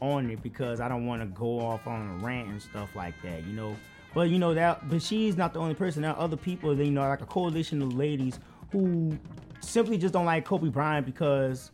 on 0.00 0.30
it 0.30 0.42
because 0.42 0.80
I 0.80 0.88
don't 0.88 1.06
want 1.06 1.22
to 1.22 1.26
go 1.28 1.60
off 1.60 1.86
on 1.86 2.20
a 2.20 2.24
rant 2.24 2.48
and 2.48 2.60
stuff 2.60 2.94
like 2.94 3.14
that. 3.22 3.44
You 3.44 3.54
know. 3.54 3.76
But 4.12 4.30
you 4.30 4.38
know 4.38 4.54
that, 4.54 4.88
but 4.88 5.02
she's 5.02 5.36
not 5.36 5.52
the 5.52 5.60
only 5.60 5.74
person. 5.74 6.00
There 6.00 6.10
are 6.10 6.18
other 6.18 6.38
people, 6.38 6.74
you 6.74 6.90
know, 6.90 7.02
like 7.02 7.20
a 7.20 7.26
coalition 7.26 7.82
of 7.82 7.94
ladies 7.94 8.40
who 8.72 9.18
simply 9.60 9.98
just 9.98 10.14
don't 10.14 10.24
like 10.24 10.46
Kobe 10.46 10.70
Bryant 10.70 11.04
because 11.04 11.70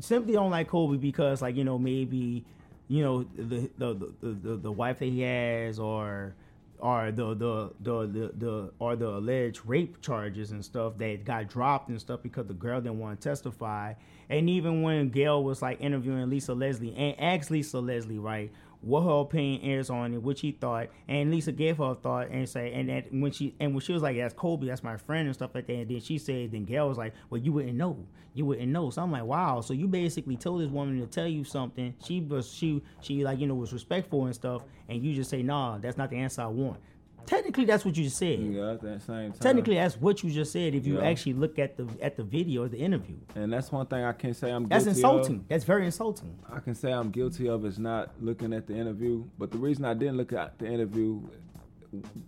simply 0.00 0.32
don't 0.34 0.50
like 0.50 0.68
Kobe 0.68 0.96
because, 0.96 1.42
like, 1.42 1.56
you 1.56 1.64
know, 1.64 1.78
maybe, 1.78 2.44
you 2.88 3.02
know, 3.02 3.24
the 3.36 3.70
the 3.78 3.94
the, 4.20 4.28
the, 4.32 4.56
the 4.56 4.72
wife 4.72 4.98
that 4.98 5.06
he 5.06 5.22
has 5.22 5.78
or 5.78 6.34
or 6.78 7.12
the, 7.12 7.34
the 7.34 7.72
the 7.80 8.06
the 8.06 8.32
the 8.36 8.72
or 8.78 8.96
the 8.96 9.08
alleged 9.08 9.60
rape 9.64 10.00
charges 10.00 10.50
and 10.50 10.64
stuff 10.64 10.96
that 10.98 11.24
got 11.24 11.48
dropped 11.48 11.88
and 11.88 12.00
stuff 12.00 12.22
because 12.22 12.46
the 12.46 12.54
girl 12.54 12.80
didn't 12.80 12.98
want 12.98 13.20
to 13.20 13.28
testify. 13.28 13.94
And 14.28 14.48
even 14.48 14.82
when 14.82 15.10
Gayle 15.10 15.42
was 15.42 15.60
like 15.60 15.80
interviewing 15.80 16.28
Lisa 16.30 16.54
Leslie 16.54 16.94
and 16.94 17.20
asked 17.20 17.50
Lisa 17.50 17.80
Leslie, 17.80 18.18
right, 18.18 18.50
what 18.82 19.02
her 19.02 19.20
opinion 19.20 19.62
is 19.62 19.90
on 19.90 20.14
it, 20.14 20.22
what 20.22 20.38
she 20.38 20.52
thought, 20.52 20.88
and 21.08 21.30
Lisa 21.30 21.52
gave 21.52 21.78
her 21.78 21.92
a 21.92 21.94
thought 21.94 22.28
and 22.30 22.48
say, 22.48 22.72
and 22.72 22.88
that 22.88 23.12
when 23.12 23.30
she 23.30 23.54
and 23.60 23.74
when 23.74 23.80
she 23.80 23.92
was 23.92 24.02
like, 24.02 24.16
"That's 24.16 24.34
Kobe, 24.34 24.66
that's 24.66 24.82
my 24.82 24.96
friend," 24.96 25.26
and 25.26 25.34
stuff 25.34 25.50
like 25.54 25.66
that, 25.66 25.72
and 25.74 25.90
then 25.90 26.00
she 26.00 26.18
said, 26.18 26.52
then 26.52 26.64
Gayle 26.64 26.88
was 26.88 26.98
like, 26.98 27.14
"Well, 27.28 27.40
you 27.40 27.52
wouldn't 27.52 27.76
know, 27.76 28.06
you 28.34 28.46
wouldn't 28.46 28.68
know." 28.68 28.90
So 28.90 29.02
I'm 29.02 29.12
like, 29.12 29.24
"Wow!" 29.24 29.60
So 29.60 29.74
you 29.74 29.86
basically 29.86 30.36
told 30.36 30.62
this 30.62 30.70
woman 30.70 30.98
to 31.00 31.06
tell 31.06 31.28
you 31.28 31.44
something. 31.44 31.94
She 32.02 32.20
was 32.20 32.50
she 32.50 32.82
she 33.00 33.22
like 33.24 33.38
you 33.38 33.46
know 33.46 33.54
was 33.54 33.72
respectful 33.72 34.24
and 34.26 34.34
stuff, 34.34 34.62
and 34.88 35.02
you 35.02 35.14
just 35.14 35.30
say, 35.30 35.42
"Nah, 35.42 35.78
that's 35.78 35.98
not 35.98 36.10
the 36.10 36.16
answer 36.16 36.42
I 36.42 36.46
want." 36.46 36.80
Technically, 37.26 37.64
that's 37.64 37.84
what 37.84 37.96
you 37.96 38.04
just 38.04 38.16
said. 38.16 38.38
Yeah, 38.40 38.72
at 38.72 38.82
that 38.82 39.02
same 39.02 39.32
time. 39.32 39.40
Technically, 39.40 39.74
that's 39.76 39.96
what 39.96 40.22
you 40.22 40.30
just 40.30 40.52
said. 40.52 40.74
If 40.74 40.86
you 40.86 40.98
yeah. 40.98 41.08
actually 41.08 41.34
look 41.34 41.58
at 41.58 41.76
the 41.76 41.88
at 42.00 42.16
the 42.16 42.22
video 42.22 42.64
or 42.64 42.68
the 42.68 42.78
interview, 42.78 43.16
and 43.34 43.52
that's 43.52 43.70
one 43.70 43.86
thing 43.86 44.04
I 44.04 44.12
can 44.12 44.34
say 44.34 44.50
I'm. 44.50 44.68
That's 44.68 44.86
insulting. 44.86 45.36
Of. 45.36 45.48
That's 45.48 45.64
very 45.64 45.86
insulting. 45.86 46.38
I 46.52 46.60
can 46.60 46.74
say 46.74 46.92
I'm 46.92 47.10
guilty 47.10 47.48
of 47.48 47.64
is 47.64 47.78
not 47.78 48.10
looking 48.20 48.52
at 48.52 48.66
the 48.66 48.74
interview. 48.74 49.24
But 49.38 49.50
the 49.50 49.58
reason 49.58 49.84
I 49.84 49.94
didn't 49.94 50.16
look 50.16 50.32
at 50.32 50.58
the 50.58 50.66
interview, 50.66 51.20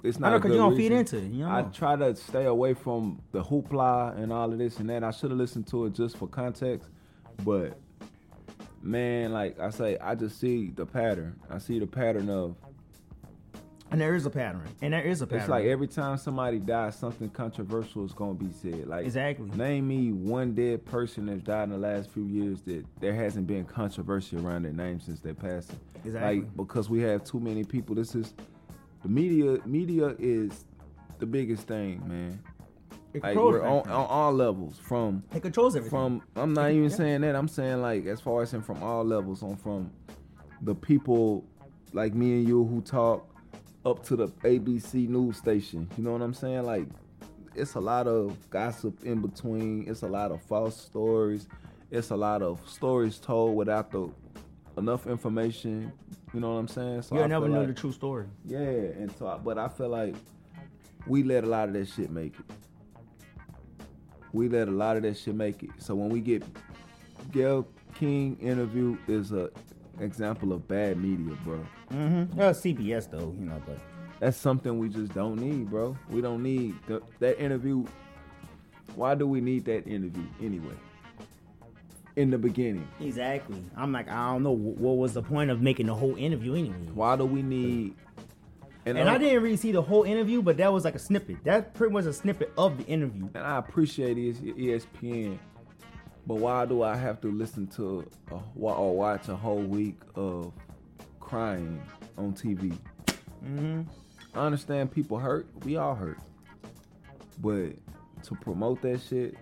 it's 0.02 0.18
not. 0.18 0.28
I 0.28 0.30
know 0.30 0.38
because 0.38 0.52
you 0.52 0.58
don't 0.58 0.70
reason. 0.74 0.82
feed 0.82 0.92
into 0.92 1.16
it. 1.18 1.32
You 1.32 1.44
know? 1.44 1.50
I 1.50 1.62
try 1.62 1.96
to 1.96 2.14
stay 2.14 2.44
away 2.44 2.74
from 2.74 3.20
the 3.32 3.42
hoopla 3.42 4.16
and 4.18 4.32
all 4.32 4.52
of 4.52 4.58
this 4.58 4.78
and 4.78 4.88
that. 4.90 5.04
I 5.04 5.10
should 5.10 5.30
have 5.30 5.38
listened 5.38 5.66
to 5.68 5.86
it 5.86 5.94
just 5.94 6.16
for 6.16 6.28
context, 6.28 6.90
but 7.44 7.78
man, 8.82 9.32
like 9.32 9.58
I 9.58 9.70
say, 9.70 9.98
I 9.98 10.14
just 10.14 10.38
see 10.40 10.70
the 10.74 10.84
pattern. 10.84 11.38
I 11.50 11.58
see 11.58 11.78
the 11.78 11.86
pattern 11.86 12.28
of 12.28 12.56
and 13.92 14.00
there 14.00 14.14
is 14.14 14.24
a 14.24 14.30
pattern. 14.30 14.62
And 14.80 14.94
there 14.94 15.02
is 15.02 15.20
a 15.20 15.26
pattern. 15.26 15.40
It's 15.40 15.48
like 15.48 15.66
every 15.66 15.86
time 15.86 16.16
somebody 16.16 16.58
dies, 16.58 16.96
something 16.96 17.28
controversial 17.28 18.04
is 18.04 18.12
gonna 18.12 18.34
be 18.34 18.50
said. 18.50 18.86
Like 18.86 19.04
exactly. 19.04 19.50
Name 19.50 19.88
me 19.88 20.12
one 20.12 20.54
dead 20.54 20.84
person 20.86 21.26
that's 21.26 21.42
died 21.42 21.64
in 21.64 21.70
the 21.70 21.78
last 21.78 22.10
few 22.10 22.24
years 22.24 22.62
that 22.62 22.84
there 23.00 23.14
hasn't 23.14 23.46
been 23.46 23.64
controversy 23.64 24.36
around 24.36 24.62
their 24.62 24.72
name 24.72 24.98
since 24.98 25.20
their 25.20 25.34
passing. 25.34 25.78
Exactly. 26.04 26.40
Like 26.40 26.56
because 26.56 26.88
we 26.88 27.02
have 27.02 27.22
too 27.24 27.38
many 27.38 27.64
people. 27.64 27.94
This 27.94 28.14
is 28.14 28.32
the 29.02 29.08
media. 29.08 29.58
Media 29.66 30.14
is 30.18 30.64
the 31.18 31.26
biggest 31.26 31.66
thing, 31.68 32.02
man. 32.08 32.42
It 33.12 33.22
like 33.22 33.36
we're 33.36 33.62
on, 33.62 33.82
on, 33.90 34.06
all 34.06 34.32
levels 34.32 34.78
from 34.78 35.22
it 35.34 35.40
controls 35.40 35.76
everything. 35.76 35.90
From 35.90 36.22
I'm 36.34 36.54
not 36.54 36.70
even 36.70 36.84
yeah. 36.84 36.96
saying 36.96 37.20
that. 37.20 37.36
I'm 37.36 37.48
saying 37.48 37.82
like 37.82 38.06
as 38.06 38.22
far 38.22 38.40
as 38.42 38.52
from 38.52 38.82
all 38.82 39.04
levels 39.04 39.42
on 39.42 39.56
from 39.56 39.90
the 40.62 40.74
people 40.74 41.44
like 41.92 42.14
me 42.14 42.38
and 42.38 42.48
you 42.48 42.64
who 42.64 42.80
talk 42.80 43.28
up 43.84 44.04
to 44.04 44.16
the 44.16 44.28
ABC 44.28 45.08
news 45.08 45.36
station. 45.36 45.88
You 45.96 46.04
know 46.04 46.12
what 46.12 46.22
I'm 46.22 46.34
saying? 46.34 46.64
Like, 46.64 46.86
it's 47.54 47.74
a 47.74 47.80
lot 47.80 48.06
of 48.06 48.50
gossip 48.50 49.04
in 49.04 49.20
between. 49.20 49.88
It's 49.88 50.02
a 50.02 50.08
lot 50.08 50.30
of 50.30 50.42
false 50.42 50.80
stories. 50.80 51.48
It's 51.90 52.10
a 52.10 52.16
lot 52.16 52.42
of 52.42 52.60
stories 52.68 53.18
told 53.18 53.56
without 53.56 53.90
the 53.90 54.10
enough 54.78 55.06
information. 55.06 55.92
You 56.32 56.40
know 56.40 56.54
what 56.54 56.60
I'm 56.60 56.68
saying? 56.68 57.02
So 57.02 57.16
You'll 57.16 57.28
never 57.28 57.48
know 57.48 57.58
like, 57.58 57.68
the 57.68 57.74
true 57.74 57.92
story. 57.92 58.26
Yeah, 58.46 58.58
and 58.58 59.14
so, 59.18 59.38
but 59.44 59.58
I 59.58 59.68
feel 59.68 59.88
like 59.88 60.14
we 61.06 61.22
let 61.22 61.44
a 61.44 61.46
lot 61.46 61.68
of 61.68 61.74
that 61.74 61.88
shit 61.88 62.10
make 62.10 62.34
it. 62.38 62.46
We 64.32 64.48
let 64.48 64.68
a 64.68 64.70
lot 64.70 64.96
of 64.96 65.02
that 65.02 65.18
shit 65.18 65.34
make 65.34 65.62
it. 65.62 65.70
So 65.78 65.94
when 65.94 66.08
we 66.08 66.20
get 66.20 66.42
Gayle 67.32 67.68
King 67.94 68.38
interview 68.40 68.96
is 69.06 69.32
a 69.32 69.50
example 70.02 70.52
of 70.52 70.66
bad 70.68 70.98
media, 70.98 71.36
bro. 71.44 71.64
Mm-hmm. 71.92 72.36
Well, 72.36 72.52
CBS 72.52 73.10
though, 73.10 73.34
you 73.38 73.46
know, 73.46 73.62
but 73.66 73.78
that's 74.20 74.36
something 74.36 74.78
we 74.78 74.88
just 74.88 75.14
don't 75.14 75.36
need, 75.36 75.70
bro. 75.70 75.96
We 76.08 76.20
don't 76.20 76.42
need 76.42 76.74
the, 76.86 77.02
that 77.20 77.40
interview. 77.40 77.84
Why 78.94 79.14
do 79.14 79.26
we 79.26 79.40
need 79.40 79.64
that 79.66 79.86
interview 79.86 80.26
anyway? 80.40 80.74
In 82.14 82.30
the 82.30 82.36
beginning, 82.36 82.86
exactly. 83.00 83.64
I'm 83.74 83.90
like, 83.90 84.06
I 84.08 84.32
don't 84.32 84.42
know 84.42 84.52
what 84.52 84.98
was 84.98 85.14
the 85.14 85.22
point 85.22 85.50
of 85.50 85.62
making 85.62 85.86
the 85.86 85.94
whole 85.94 86.14
interview 86.16 86.54
anyway. 86.54 86.76
Why 86.92 87.16
do 87.16 87.24
we 87.24 87.40
need? 87.42 87.94
And, 88.84 88.98
and 88.98 89.08
I 89.08 89.16
didn't 89.16 89.42
really 89.42 89.56
see 89.56 89.72
the 89.72 89.80
whole 89.80 90.02
interview, 90.02 90.42
but 90.42 90.58
that 90.58 90.70
was 90.70 90.84
like 90.84 90.94
a 90.94 90.98
snippet. 90.98 91.42
That 91.44 91.72
pretty 91.72 91.94
much 91.94 92.04
a 92.04 92.12
snippet 92.12 92.52
of 92.58 92.76
the 92.76 92.84
interview. 92.84 93.30
And 93.34 93.44
I 93.44 93.56
appreciate 93.56 94.18
is 94.18 94.38
ESPN 94.38 95.38
but 96.26 96.36
why 96.36 96.66
do 96.66 96.82
I 96.82 96.96
have 96.96 97.20
to 97.22 97.28
listen 97.28 97.66
to 97.68 98.08
a, 98.30 98.34
or 98.56 98.94
watch 98.94 99.28
a 99.28 99.36
whole 99.36 99.62
week 99.62 99.98
of 100.14 100.52
crying 101.20 101.82
on 102.16 102.32
TV? 102.32 102.76
Mm-hmm. 103.44 103.82
I 104.34 104.46
understand 104.46 104.92
people 104.92 105.18
hurt. 105.18 105.46
We 105.64 105.76
all 105.76 105.94
hurt. 105.94 106.18
But 107.38 107.72
to 108.24 108.34
promote 108.36 108.82
that 108.82 109.00
shit, 109.00 109.36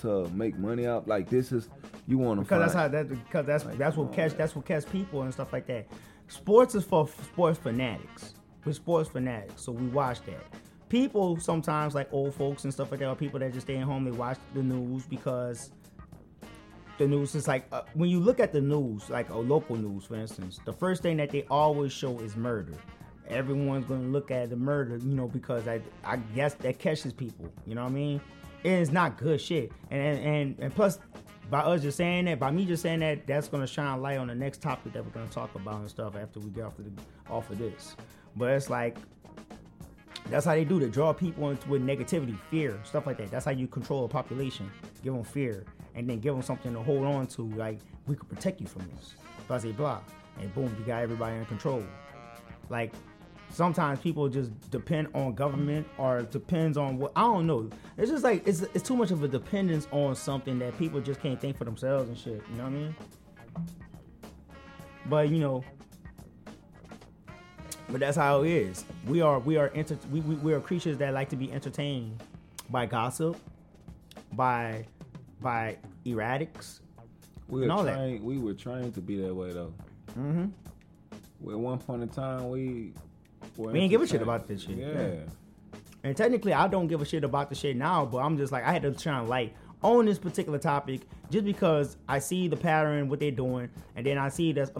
to 0.00 0.28
make 0.30 0.58
money 0.58 0.86
out 0.86 1.08
like 1.08 1.28
this 1.30 1.52
is 1.52 1.68
you 2.06 2.18
want 2.18 2.38
to 2.38 2.42
because 2.42 2.60
that's 2.60 2.74
how 2.74 2.88
that 2.88 3.08
because 3.08 3.46
that's 3.46 3.64
like, 3.64 3.78
that's 3.78 3.96
what 3.96 4.12
catch 4.12 4.34
that's 4.34 4.54
what 4.54 4.66
catch 4.66 4.84
people 4.90 5.22
and 5.22 5.32
stuff 5.32 5.52
like 5.52 5.66
that. 5.66 5.86
Sports 6.28 6.74
is 6.74 6.84
for 6.84 7.08
sports 7.08 7.58
fanatics. 7.58 8.34
We're 8.64 8.72
sports 8.72 9.08
fanatics, 9.08 9.62
so 9.62 9.72
we 9.72 9.86
watch 9.86 10.22
that. 10.22 10.42
People 10.88 11.38
sometimes 11.38 11.94
like 11.94 12.12
old 12.12 12.34
folks 12.34 12.64
and 12.64 12.72
stuff 12.72 12.90
like 12.90 13.00
that, 13.00 13.08
or 13.08 13.16
people 13.16 13.38
that 13.40 13.52
just 13.52 13.66
stay 13.66 13.76
at 13.76 13.84
home, 13.84 14.04
they 14.04 14.10
watch 14.10 14.38
the 14.54 14.62
news 14.62 15.04
because 15.06 15.70
the 16.98 17.06
news 17.06 17.34
is 17.34 17.46
like 17.46 17.66
uh, 17.72 17.82
when 17.94 18.08
you 18.08 18.20
look 18.20 18.40
at 18.40 18.52
the 18.52 18.60
news, 18.60 19.10
like 19.10 19.28
a 19.30 19.38
local 19.38 19.76
news, 19.76 20.04
for 20.04 20.16
instance, 20.16 20.60
the 20.64 20.72
first 20.72 21.02
thing 21.02 21.16
that 21.18 21.30
they 21.30 21.44
always 21.50 21.92
show 21.92 22.18
is 22.20 22.36
murder. 22.36 22.74
Everyone's 23.28 23.84
gonna 23.86 24.08
look 24.08 24.30
at 24.30 24.50
the 24.50 24.56
murder, 24.56 24.96
you 24.96 25.14
know, 25.14 25.28
because 25.28 25.66
I 25.68 25.80
I 26.04 26.16
guess 26.34 26.54
that 26.54 26.78
catches 26.78 27.12
people. 27.12 27.52
You 27.66 27.74
know 27.74 27.82
what 27.82 27.90
I 27.90 27.94
mean? 27.94 28.20
it's 28.64 28.90
not 28.90 29.16
good 29.16 29.40
shit. 29.40 29.72
And 29.90 30.18
and 30.18 30.58
and 30.58 30.74
plus, 30.74 30.98
by 31.50 31.60
us 31.60 31.82
just 31.82 31.96
saying 31.96 32.24
that, 32.26 32.38
by 32.38 32.50
me 32.50 32.64
just 32.64 32.82
saying 32.82 33.00
that, 33.00 33.26
that's 33.26 33.48
gonna 33.48 33.66
shine 33.66 34.00
light 34.00 34.18
on 34.18 34.26
the 34.28 34.34
next 34.34 34.60
topic 34.60 34.92
that 34.92 35.04
we're 35.04 35.10
gonna 35.10 35.26
talk 35.28 35.54
about 35.54 35.80
and 35.80 35.90
stuff 35.90 36.16
after 36.16 36.40
we 36.40 36.50
get 36.50 36.64
off 36.64 36.78
of 36.78 36.84
the, 36.84 37.02
off 37.32 37.50
of 37.50 37.58
this. 37.58 37.96
But 38.36 38.52
it's 38.52 38.70
like 38.70 38.96
that's 40.28 40.44
how 40.44 40.54
they 40.54 40.64
do 40.64 40.80
to 40.80 40.88
draw 40.88 41.12
people 41.12 41.50
into 41.50 41.68
with 41.68 41.82
negativity, 41.84 42.36
fear, 42.50 42.80
stuff 42.84 43.06
like 43.06 43.18
that. 43.18 43.30
That's 43.30 43.44
how 43.44 43.52
you 43.52 43.66
control 43.66 44.04
a 44.04 44.08
population. 44.08 44.70
Give 45.04 45.14
them 45.14 45.22
fear 45.22 45.64
and 45.96 46.08
then 46.08 46.20
give 46.20 46.34
them 46.34 46.42
something 46.42 46.72
to 46.74 46.82
hold 46.82 47.04
on 47.04 47.26
to. 47.26 47.42
Like 47.42 47.80
we 48.06 48.14
could 48.14 48.28
protect 48.28 48.60
you 48.60 48.66
from 48.66 48.88
this. 48.94 49.14
Blah 49.48 49.58
blah 49.58 49.72
blah, 49.72 50.00
and 50.40 50.54
boom, 50.54 50.74
you 50.78 50.84
got 50.84 51.02
everybody 51.02 51.36
in 51.36 51.46
control. 51.46 51.82
Like 52.68 52.92
sometimes 53.50 53.98
people 54.00 54.28
just 54.28 54.70
depend 54.70 55.08
on 55.14 55.34
government 55.34 55.86
or 55.98 56.22
depends 56.22 56.76
on 56.76 56.98
what 56.98 57.12
I 57.16 57.22
don't 57.22 57.46
know. 57.46 57.70
It's 57.96 58.10
just 58.10 58.22
like 58.22 58.46
it's 58.46 58.62
it's 58.62 58.86
too 58.86 58.96
much 58.96 59.10
of 59.10 59.22
a 59.22 59.28
dependence 59.28 59.88
on 59.90 60.14
something 60.14 60.58
that 60.60 60.78
people 60.78 61.00
just 61.00 61.20
can't 61.20 61.40
think 61.40 61.56
for 61.56 61.64
themselves 61.64 62.08
and 62.08 62.18
shit. 62.18 62.42
You 62.50 62.56
know 62.56 62.64
what 62.64 62.72
I 62.72 62.76
mean? 62.76 62.96
But 65.08 65.28
you 65.30 65.38
know, 65.38 65.64
but 67.88 68.00
that's 68.00 68.16
how 68.16 68.42
it 68.42 68.50
is. 68.50 68.84
We 69.06 69.22
are 69.22 69.38
we 69.38 69.56
are 69.56 69.72
we, 70.10 70.20
we, 70.20 70.34
we 70.36 70.52
are 70.52 70.60
creatures 70.60 70.98
that 70.98 71.14
like 71.14 71.28
to 71.30 71.36
be 71.36 71.50
entertained 71.52 72.22
by 72.68 72.86
gossip, 72.86 73.36
by 74.32 74.86
by 75.46 75.76
erratics. 76.04 76.80
We 77.46 77.60
were 77.60 77.68
trying. 77.68 78.24
We 78.24 78.38
were 78.38 78.52
trying 78.52 78.90
to 78.90 79.00
be 79.00 79.20
that 79.20 79.32
way 79.32 79.52
though. 79.52 79.72
Mm-hmm. 80.18 80.46
At 81.48 81.58
one 81.58 81.78
point 81.78 82.02
in 82.02 82.08
time, 82.08 82.50
we 82.50 82.92
we 83.56 83.78
ain't 83.78 83.90
give 83.90 84.02
a 84.02 84.08
shit 84.08 84.22
about 84.22 84.48
this 84.48 84.62
shit. 84.62 84.76
Yeah. 84.76 84.88
yeah. 84.90 85.78
And 86.02 86.16
technically, 86.16 86.52
I 86.52 86.66
don't 86.66 86.88
give 86.88 87.00
a 87.00 87.04
shit 87.04 87.22
about 87.22 87.48
the 87.48 87.54
shit 87.54 87.76
now, 87.76 88.04
but 88.04 88.18
I'm 88.18 88.36
just 88.36 88.50
like 88.50 88.64
I 88.64 88.72
had 88.72 88.82
to 88.82 88.98
shine 88.98 89.28
light 89.28 89.54
on 89.82 90.06
this 90.06 90.18
particular 90.18 90.58
topic 90.58 91.02
just 91.30 91.44
because 91.44 91.96
I 92.08 92.18
see 92.18 92.48
the 92.48 92.56
pattern, 92.56 93.08
what 93.08 93.20
they're 93.20 93.30
doing, 93.30 93.70
and 93.94 94.04
then 94.04 94.18
I 94.18 94.30
see 94.30 94.52
that. 94.54 94.70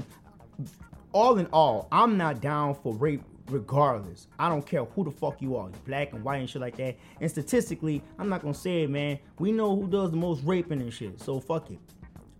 All 1.12 1.38
in 1.38 1.46
all, 1.52 1.86
I'm 1.92 2.16
not 2.18 2.40
down 2.40 2.74
for 2.74 2.92
rape 2.92 3.22
regardless. 3.50 4.28
I 4.38 4.48
don't 4.48 4.66
care 4.66 4.84
who 4.84 5.04
the 5.04 5.10
fuck 5.10 5.40
you 5.40 5.56
are, 5.56 5.68
black 5.86 6.12
and 6.12 6.22
white 6.24 6.38
and 6.38 6.50
shit 6.50 6.60
like 6.60 6.76
that. 6.76 6.96
And 7.20 7.30
statistically, 7.30 8.02
I'm 8.18 8.28
not 8.28 8.42
gonna 8.42 8.54
say 8.54 8.82
it, 8.82 8.90
man. 8.90 9.18
We 9.38 9.52
know 9.52 9.76
who 9.76 9.88
does 9.88 10.10
the 10.10 10.16
most 10.16 10.42
raping 10.44 10.80
and 10.80 10.92
shit, 10.92 11.20
so 11.20 11.40
fuck 11.40 11.70
it. 11.70 11.78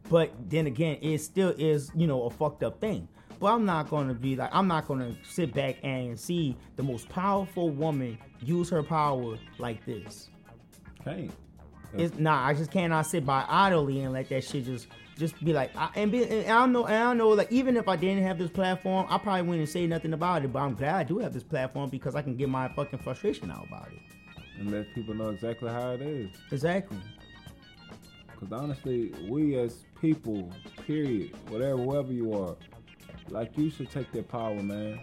But 0.08 0.32
then 0.48 0.66
again, 0.66 0.98
it 1.02 1.18
still 1.18 1.54
is, 1.58 1.90
you 1.94 2.06
know, 2.06 2.24
a 2.24 2.30
fucked 2.30 2.62
up 2.62 2.80
thing. 2.80 3.08
But 3.38 3.52
I'm 3.52 3.64
not 3.64 3.90
gonna 3.90 4.14
be 4.14 4.36
like, 4.36 4.50
I'm 4.52 4.68
not 4.68 4.88
gonna 4.88 5.14
sit 5.22 5.52
back 5.52 5.76
and 5.82 6.18
see 6.18 6.56
the 6.76 6.82
most 6.82 7.08
powerful 7.08 7.70
woman 7.70 8.18
use 8.40 8.70
her 8.70 8.82
power 8.82 9.36
like 9.58 9.84
this. 9.84 10.30
Okay. 11.00 11.30
It's 11.94 12.18
nah. 12.18 12.46
I 12.46 12.54
just 12.54 12.70
cannot 12.70 13.06
sit 13.06 13.24
by 13.24 13.44
idly 13.48 14.00
and 14.00 14.12
let 14.12 14.28
that 14.28 14.44
shit 14.44 14.64
just 14.64 14.88
just 15.16 15.42
be 15.44 15.52
like. 15.52 15.74
I, 15.76 15.90
and, 15.96 16.12
be, 16.12 16.24
and 16.24 16.46
I 16.46 16.58
don't 16.60 16.72
know. 16.72 16.86
And 16.86 16.94
I 16.94 17.02
don't 17.04 17.18
know. 17.18 17.28
Like 17.30 17.50
even 17.50 17.76
if 17.76 17.88
I 17.88 17.96
didn't 17.96 18.22
have 18.24 18.38
this 18.38 18.50
platform, 18.50 19.06
I 19.08 19.18
probably 19.18 19.42
wouldn't 19.42 19.68
say 19.68 19.86
nothing 19.86 20.12
about 20.12 20.44
it. 20.44 20.52
But 20.52 20.60
I'm 20.60 20.74
glad 20.74 20.94
I 20.94 21.04
do 21.04 21.18
have 21.18 21.32
this 21.32 21.42
platform 21.42 21.90
because 21.90 22.14
I 22.14 22.22
can 22.22 22.36
get 22.36 22.48
my 22.48 22.68
fucking 22.68 22.98
frustration 23.00 23.50
out 23.50 23.66
about 23.66 23.88
it. 23.92 24.00
And 24.58 24.70
let 24.70 24.94
people 24.94 25.14
know 25.14 25.30
exactly 25.30 25.68
how 25.70 25.90
it 25.90 26.02
is. 26.02 26.30
Exactly. 26.50 26.98
Because 28.26 28.52
honestly, 28.52 29.12
we 29.28 29.56
as 29.58 29.84
people, 30.00 30.52
period, 30.86 31.34
whatever, 31.48 31.78
whoever 31.78 32.12
you 32.12 32.32
are, 32.34 32.56
like 33.30 33.56
you 33.56 33.70
should 33.70 33.90
take 33.90 34.12
that 34.12 34.28
power, 34.28 34.62
man. 34.62 35.00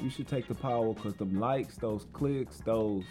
You 0.00 0.10
should 0.10 0.28
take 0.28 0.48
the 0.48 0.54
power 0.54 0.92
because 0.92 1.14
the 1.14 1.24
likes, 1.24 1.76
those 1.76 2.06
clicks, 2.12 2.58
those 2.58 3.04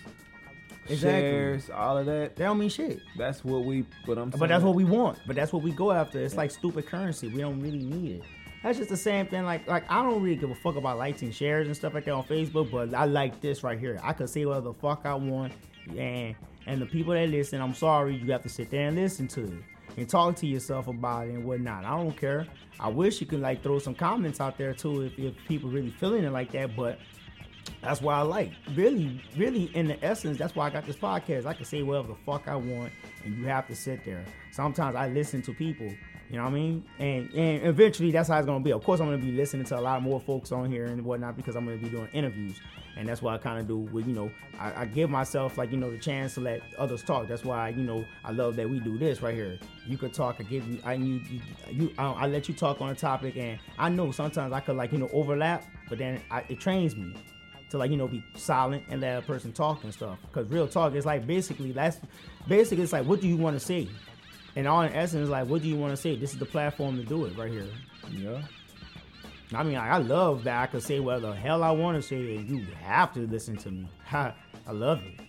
exactly. 0.90 1.22
shares, 1.22 1.70
all 1.70 1.98
of 1.98 2.06
that. 2.06 2.36
They 2.36 2.44
don't 2.44 2.60
mean 2.60 2.70
shit. 2.70 3.02
That's 3.18 3.44
what 3.44 3.66
we. 3.66 3.86
But 4.06 4.18
I'm. 4.18 4.30
But 4.30 4.50
that's 4.50 4.64
what 4.64 4.76
we 4.76 4.84
want. 4.84 5.20
But 5.26 5.36
that's 5.36 5.54
what 5.54 5.64
we 5.64 5.72
go 5.72 5.92
after. 5.92 6.20
It's 6.20 6.34
yeah. 6.34 6.42
like 6.42 6.52
stupid 6.52 6.86
currency. 6.86 7.28
We 7.28 7.42
don't 7.42 7.60
really 7.62 7.84
need 7.84 8.18
it. 8.18 8.24
That's 8.64 8.78
just 8.78 8.90
the 8.90 8.98
same 8.98 9.28
thing. 9.28 9.44
Like, 9.44 9.68
like 9.68 9.90
I 9.92 10.02
don't 10.02 10.24
really 10.24 10.38
give 10.38 10.50
a 10.50 10.56
fuck 10.56 10.78
about 10.78 10.98
likes 10.98 11.22
and 11.22 11.36
shares 11.36 11.68
and 11.68 11.76
stuff 11.76 11.94
like 11.94 12.06
that 12.06 12.14
on 12.14 12.24
Facebook. 12.24 12.72
But 12.72 12.94
I 12.94 13.06
like 13.06 13.42
this 13.42 13.64
right 13.64 13.78
here. 13.78 14.00
I 14.02 14.14
can 14.14 14.28
say 14.28 14.46
whatever 14.46 14.70
the 14.70 14.74
fuck 14.74 15.02
I 15.06 15.16
want, 15.16 15.54
and 15.98 16.36
and 16.66 16.82
the 16.82 16.86
people 16.86 17.14
that 17.14 17.30
listen, 17.30 17.62
I'm 17.62 17.74
sorry, 17.74 18.16
you 18.16 18.32
have 18.32 18.44
to 18.44 18.50
sit 18.50 18.72
there 18.72 18.88
and 18.88 18.96
listen 18.96 19.28
to 19.30 19.44
it 19.44 19.64
and 19.98 20.10
talk 20.10 20.36
to 20.38 20.48
yourself 20.48 20.88
about 20.88 21.28
it 21.28 21.32
and 21.32 21.46
whatnot. 21.46 21.86
I 21.86 21.98
don't 21.98 22.16
care. 22.16 22.48
I 22.80 22.88
wish 22.90 23.22
you 23.22 23.28
could 23.28 23.42
like 23.42 23.62
throw 23.62 23.80
some 23.80 23.96
comments 23.96 24.42
out 24.42 24.58
there 24.58 24.74
too 24.74 25.02
if, 25.02 25.20
if 25.20 25.34
people 25.48 25.70
really 25.70 25.92
feeling 25.92 26.24
it 26.24 26.32
like 26.32 26.52
that, 26.54 26.76
but 26.76 27.00
that's 27.84 28.02
why 28.02 28.16
I 28.16 28.22
like. 28.22 28.52
Really, 28.76 29.22
really, 29.38 29.66
in 29.76 29.88
the 29.88 30.04
essence, 30.04 30.38
that's 30.38 30.56
why 30.56 30.68
I 30.68 30.70
got 30.70 30.86
this 30.86 30.96
podcast. 30.96 31.46
I 31.46 31.54
can 31.54 31.66
say 31.66 31.84
whatever 31.84 32.10
the 32.10 32.16
fuck 32.26 32.48
I 32.48 32.56
want, 32.56 32.92
and 33.24 33.38
you 33.38 33.46
have 33.46 33.68
to 33.68 33.76
sit 33.76 34.06
there. 34.06 34.24
Sometimes 34.52 34.96
I 34.96 35.10
listen 35.10 35.42
to 35.44 35.54
people, 35.54 35.88
you 36.30 36.38
know 36.38 36.44
what 36.44 36.52
I 36.52 36.54
mean? 36.54 36.86
And 37.00 37.30
and 37.34 37.68
eventually 37.68 38.12
that's 38.12 38.30
how 38.30 38.38
it's 38.38 38.46
gonna 38.46 38.64
be. 38.64 38.72
Of 38.72 38.84
course, 38.84 39.00
I'm 39.00 39.08
gonna 39.08 39.18
be 39.18 39.32
listening 39.32 39.66
to 39.66 39.80
a 39.80 39.82
lot 39.82 40.02
more 40.02 40.20
folks 40.20 40.52
on 40.52 40.72
here 40.72 40.86
and 40.86 41.04
whatnot 41.04 41.36
because 41.36 41.56
I'm 41.56 41.66
gonna 41.66 41.78
be 41.78 41.90
doing 41.90 42.10
interviews 42.14 42.60
and 42.96 43.08
that's 43.08 43.22
what 43.22 43.34
I 43.34 43.38
kind 43.38 43.60
of 43.60 43.68
do 43.68 43.78
with 43.78 44.08
you 44.08 44.14
know 44.14 44.32
I, 44.60 44.82
I, 44.82 44.86
give 44.86 45.10
myself 45.10 45.58
like 45.58 45.72
you 45.72 45.78
know 45.78 45.92
the 45.92 45.98
chance 45.98 46.36
to 46.36 46.42
let 46.42 46.62
others 46.78 47.04
talk. 47.04 47.28
That's 47.28 47.44
why 47.44 47.70
you 47.70 47.84
know 47.84 48.06
I 48.24 48.32
love 48.32 48.56
that 48.58 48.70
we 48.70 48.80
do 48.80 48.98
this 48.98 49.22
right 49.22 49.34
here. 49.34 49.58
You 49.88 49.98
could 49.98 50.14
talk. 50.14 50.38
I 50.40 50.44
give 50.44 50.68
you 50.68 50.80
I 50.84 50.94
you 50.94 51.22
you, 51.30 51.42
you 51.72 51.94
I, 51.98 52.12
I, 52.12 52.28
let 52.28 52.48
you 52.48 52.54
talk 52.54 52.82
on 52.82 52.90
a 52.90 52.96
topic, 52.96 53.36
and 53.36 53.60
I 53.78 53.90
know 53.90 54.12
sometimes 54.12 54.54
I 54.54 54.60
could 54.60 54.76
like 54.76 54.92
you 54.92 55.00
know 55.00 55.10
overlap, 55.12 55.66
but 55.90 55.98
then 55.98 56.22
I, 56.30 56.44
it 56.50 56.60
trains 56.60 56.96
me 56.96 57.16
to 57.74 57.80
like 57.80 57.90
you 57.90 57.98
know 57.98 58.08
be 58.08 58.24
silent 58.36 58.84
and 58.88 59.02
let 59.02 59.18
a 59.18 59.22
person 59.24 59.52
talk 59.52 59.84
and 59.84 59.92
stuff. 59.92 60.20
Because 60.22 60.48
real 60.48 60.68
talk 60.68 60.94
is 60.94 61.08
like 61.08 61.26
basically 61.26 61.72
that's 61.72 61.98
basically 62.48 62.84
it's 62.84 62.94
like 62.94 63.06
what 63.06 63.20
do 63.20 63.28
you 63.28 63.36
want 63.36 63.60
to 63.60 63.60
say, 63.60 63.90
and 64.56 64.68
all 64.68 64.84
in 64.84 64.94
essence 64.94 65.28
like 65.28 65.48
what 65.48 65.64
do 65.64 65.68
you 65.68 65.76
want 65.76 65.92
to 65.92 65.98
say. 65.98 66.16
This 66.16 66.34
is 66.34 66.40
the 66.40 66.46
platform 66.46 66.98
to 66.98 67.04
do 67.04 67.26
it 67.26 67.36
right 67.36 67.52
here. 67.52 67.66
Yeah. 68.12 68.44
I 69.56 69.64
mean, 69.64 69.78
I 69.78 69.98
love 69.98 70.44
that 70.44 70.62
I 70.62 70.68
can 70.68 70.82
say 70.82 71.00
what 71.00 71.24
the 71.24 71.34
hell 71.34 71.64
I 71.64 71.72
want 71.72 72.02
to 72.02 72.08
say, 72.08 72.36
and 72.36 72.48
you 72.48 72.66
have 72.84 73.12
to 73.14 73.22
listen 73.22 73.58
to 73.58 73.72
me. 73.72 73.88
I 74.12 74.34
love 74.72 75.04
it. 75.04 75.20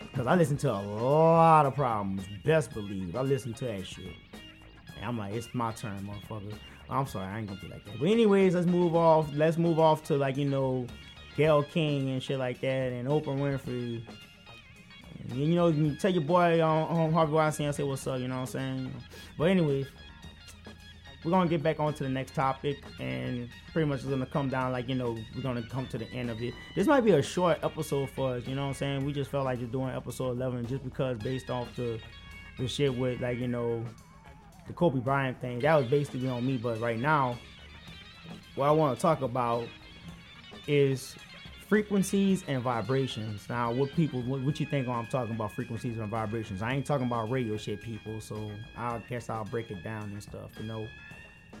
Because 0.00 0.26
I 0.26 0.34
listen 0.36 0.56
to 0.58 0.72
a 0.72 0.80
lot 0.80 1.66
of 1.66 1.74
problems. 1.74 2.24
Best 2.44 2.72
believe. 2.72 3.14
I 3.14 3.22
listen 3.22 3.52
to 3.54 3.64
that 3.66 3.86
shit. 3.86 4.14
And 4.96 5.04
I'm 5.04 5.18
like, 5.18 5.34
it's 5.34 5.54
my 5.54 5.72
turn, 5.72 5.98
motherfucker. 6.00 6.54
I'm 6.90 7.06
sorry, 7.06 7.26
I 7.26 7.38
ain't 7.38 7.46
gonna 7.46 7.60
be 7.60 7.68
like 7.68 7.84
that. 7.84 8.00
But 8.00 8.08
anyways, 8.08 8.54
let's 8.54 8.66
move 8.66 8.96
off. 8.96 9.30
Let's 9.34 9.56
move 9.56 9.78
off 9.78 10.02
to 10.04 10.16
like, 10.16 10.36
you 10.36 10.46
know, 10.46 10.86
Gayle 11.36 11.62
King 11.62 12.10
and 12.10 12.22
shit 12.22 12.38
like 12.38 12.60
that 12.60 12.92
and 12.92 13.08
Oprah 13.08 13.26
Winfrey. 13.26 14.02
And, 15.30 15.38
you 15.38 15.54
know, 15.54 15.68
you 15.68 15.94
tell 15.96 16.10
your 16.10 16.22
boy 16.22 16.62
on, 16.62 17.12
Harvey 17.12 17.32
Weinstein, 17.32 17.72
say 17.72 17.82
what's 17.82 18.06
up, 18.06 18.20
you 18.20 18.28
know 18.28 18.36
what 18.36 18.40
I'm 18.40 18.46
saying? 18.46 18.94
But 19.38 19.44
anyways, 19.44 19.86
we're 21.24 21.30
gonna 21.30 21.48
get 21.48 21.62
back 21.62 21.78
on 21.80 21.92
to 21.94 22.02
the 22.02 22.08
next 22.08 22.34
topic 22.34 22.78
and 22.98 23.48
pretty 23.72 23.86
much 23.86 24.00
it's 24.00 24.08
gonna 24.08 24.24
come 24.24 24.48
down 24.48 24.72
like 24.72 24.88
you 24.88 24.94
know 24.94 25.18
we're 25.34 25.42
gonna 25.42 25.62
come 25.62 25.86
to 25.86 25.98
the 25.98 26.10
end 26.12 26.30
of 26.30 26.40
it 26.40 26.54
this 26.74 26.86
might 26.86 27.02
be 27.02 27.10
a 27.12 27.22
short 27.22 27.58
episode 27.62 28.08
for 28.10 28.34
us 28.34 28.46
you 28.46 28.54
know 28.54 28.62
what 28.62 28.68
i'm 28.68 28.74
saying 28.74 29.04
we 29.04 29.12
just 29.12 29.30
felt 29.30 29.44
like 29.44 29.58
just 29.58 29.70
doing 29.70 29.90
episode 29.90 30.30
11 30.30 30.66
just 30.66 30.82
because 30.82 31.18
based 31.18 31.50
off 31.50 31.68
the 31.76 32.00
the 32.58 32.66
shit 32.66 32.94
with 32.94 33.20
like 33.20 33.38
you 33.38 33.48
know 33.48 33.84
the 34.66 34.72
kobe 34.72 34.98
bryant 34.98 35.38
thing 35.40 35.58
that 35.58 35.74
was 35.74 35.86
basically 35.88 36.28
on 36.28 36.46
me 36.46 36.56
but 36.56 36.80
right 36.80 36.98
now 36.98 37.38
what 38.54 38.66
i 38.66 38.70
want 38.70 38.96
to 38.96 39.02
talk 39.02 39.20
about 39.20 39.66
is 40.70 41.16
frequencies 41.68 42.44
and 42.46 42.62
vibrations. 42.62 43.48
Now, 43.48 43.72
what 43.72 43.92
people, 43.94 44.22
what, 44.22 44.40
what 44.42 44.60
you 44.60 44.66
think 44.66 44.86
when 44.86 44.96
I'm 44.96 45.06
talking 45.06 45.34
about 45.34 45.52
frequencies 45.52 45.98
and 45.98 46.08
vibrations? 46.08 46.62
I 46.62 46.72
ain't 46.72 46.86
talking 46.86 47.06
about 47.06 47.30
radio 47.30 47.56
shit, 47.56 47.82
people. 47.82 48.20
So 48.20 48.50
I 48.76 48.98
guess 49.08 49.28
I'll 49.28 49.44
break 49.44 49.70
it 49.70 49.82
down 49.82 50.04
and 50.04 50.22
stuff. 50.22 50.50
You 50.60 50.66
know, 50.66 50.86